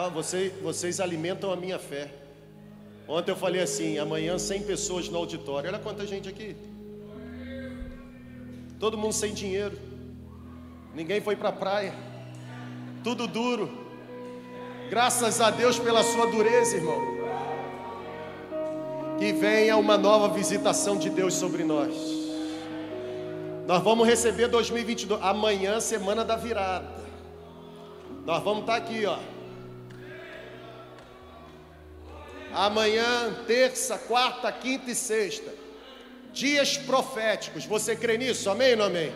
[0.00, 2.08] Ah, vocês, vocês alimentam a minha fé.
[3.08, 5.68] Ontem eu falei assim: amanhã 100 pessoas no auditório.
[5.68, 6.54] Olha quanta gente aqui.
[8.78, 9.76] Todo mundo sem dinheiro.
[10.94, 11.92] Ninguém foi para a praia.
[13.02, 13.68] Tudo duro.
[14.88, 17.02] Graças a Deus pela sua dureza, irmão.
[19.18, 21.92] Que venha uma nova visitação de Deus sobre nós.
[23.66, 26.88] Nós vamos receber 2022, amanhã, semana da virada.
[28.24, 29.18] Nós vamos estar aqui, ó.
[32.52, 35.52] Amanhã, terça, quarta, quinta e sexta.
[36.32, 37.64] Dias proféticos.
[37.64, 38.48] Você crê nisso?
[38.50, 39.12] Amém ou não amém?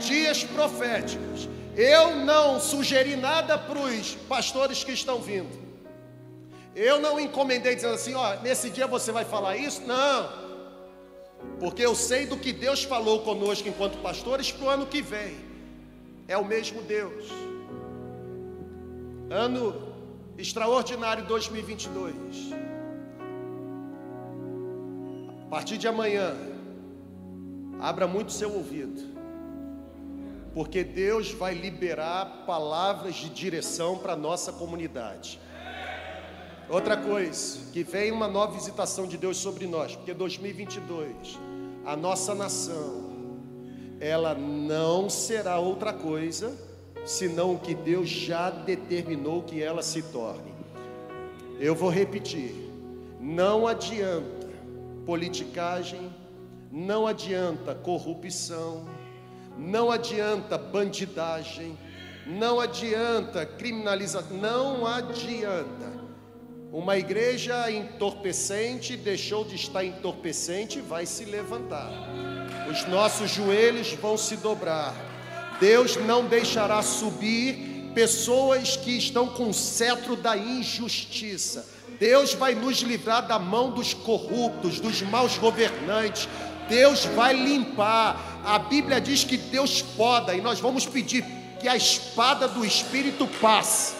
[0.00, 1.48] Dias proféticos.
[1.76, 5.66] Eu não sugeri nada para os pastores que estão vindo.
[6.74, 9.82] Eu não encomendei dizendo assim, ó, nesse dia você vai falar isso?
[9.82, 10.46] Não.
[11.58, 15.36] Porque eu sei do que Deus falou conosco enquanto pastores para o ano que vem.
[16.28, 17.26] É o mesmo Deus.
[19.30, 19.94] Ano
[20.36, 22.65] extraordinário 2022.
[25.56, 26.36] Partir de amanhã,
[27.80, 29.02] abra muito seu ouvido
[30.52, 35.40] porque Deus vai liberar palavras de direção para a nossa comunidade.
[36.68, 41.38] Outra coisa, que vem uma nova visitação de Deus sobre nós, porque 2022,
[41.86, 43.06] a nossa nação,
[43.98, 46.54] ela não será outra coisa
[47.06, 50.52] senão o que Deus já determinou que ela se torne.
[51.58, 52.52] Eu vou repetir:
[53.18, 54.35] não adianta
[55.06, 56.12] politicagem,
[56.70, 58.84] não adianta corrupção,
[59.56, 61.78] não adianta bandidagem,
[62.26, 65.96] não adianta criminalização, não adianta.
[66.72, 71.90] Uma igreja entorpecente deixou de estar entorpecente e vai se levantar.
[72.68, 74.92] Os nossos joelhos vão se dobrar.
[75.60, 81.75] Deus não deixará subir pessoas que estão com o cetro da injustiça.
[81.98, 86.28] Deus vai nos livrar da mão dos corruptos, dos maus governantes.
[86.68, 91.24] Deus vai limpar a Bíblia diz que Deus poda e nós vamos pedir
[91.58, 93.94] que a espada do Espírito passe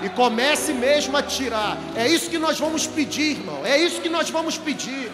[0.00, 1.76] e comece mesmo a tirar.
[1.96, 3.66] É isso que nós vamos pedir, irmão.
[3.66, 5.10] É isso que nós vamos pedir.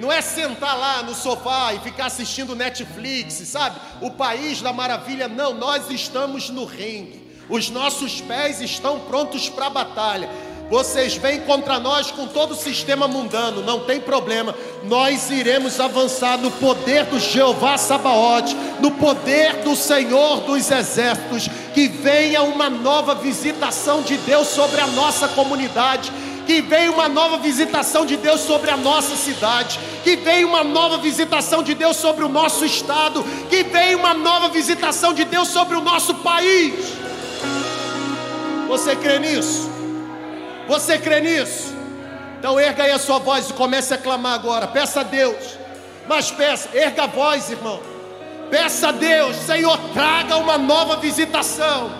[0.00, 3.78] Não é sentar lá no sofá e ficar assistindo Netflix, sabe?
[4.00, 5.28] O país da maravilha.
[5.28, 7.21] Não, nós estamos no ringue.
[7.48, 10.28] Os nossos pés estão prontos para a batalha.
[10.70, 14.54] Vocês vêm contra nós com todo o sistema mundano, não tem problema.
[14.84, 21.48] Nós iremos avançar no poder do Jeová Sabaote, no poder do Senhor dos Exércitos.
[21.74, 26.10] Que venha uma nova visitação de Deus sobre a nossa comunidade
[26.46, 30.98] que venha uma nova visitação de Deus sobre a nossa cidade, que venha uma nova
[30.98, 35.76] visitação de Deus sobre o nosso estado, que venha uma nova visitação de Deus sobre
[35.76, 37.01] o nosso país.
[38.72, 39.70] Você crê nisso?
[40.66, 41.74] Você crê nisso?
[42.38, 44.66] Então erga aí a sua voz e comece a clamar agora.
[44.66, 45.58] Peça a Deus.
[46.08, 47.82] Mas peça, erga a voz, irmão.
[48.50, 51.92] Peça a Deus, Senhor, traga uma nova visitação.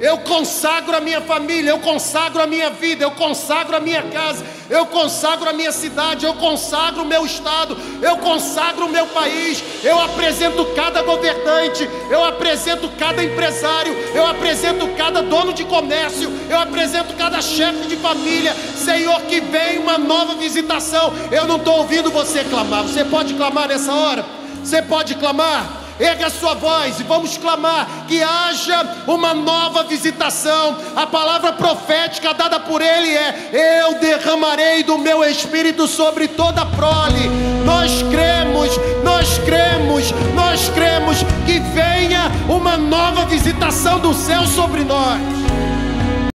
[0.00, 4.42] Eu consagro a minha família, eu consagro a minha vida, eu consagro a minha casa,
[4.70, 9.62] eu consagro a minha cidade, eu consagro o meu estado, eu consagro o meu país,
[9.84, 16.58] eu apresento cada governante, eu apresento cada empresário, eu apresento cada dono de comércio, eu
[16.58, 18.54] apresento cada chefe de família.
[18.54, 21.12] Senhor, que venha uma nova visitação.
[21.30, 22.84] Eu não estou ouvindo você clamar.
[22.84, 24.24] Você pode clamar nessa hora?
[24.64, 25.79] Você pode clamar?
[26.00, 30.78] Erga a sua voz e vamos clamar que haja uma nova visitação.
[30.96, 36.66] A palavra profética dada por ele é: Eu derramarei do meu espírito sobre toda a
[36.66, 37.28] prole.
[37.64, 38.70] Nós cremos,
[39.04, 45.20] nós cremos, nós cremos que venha uma nova visitação do céu sobre nós.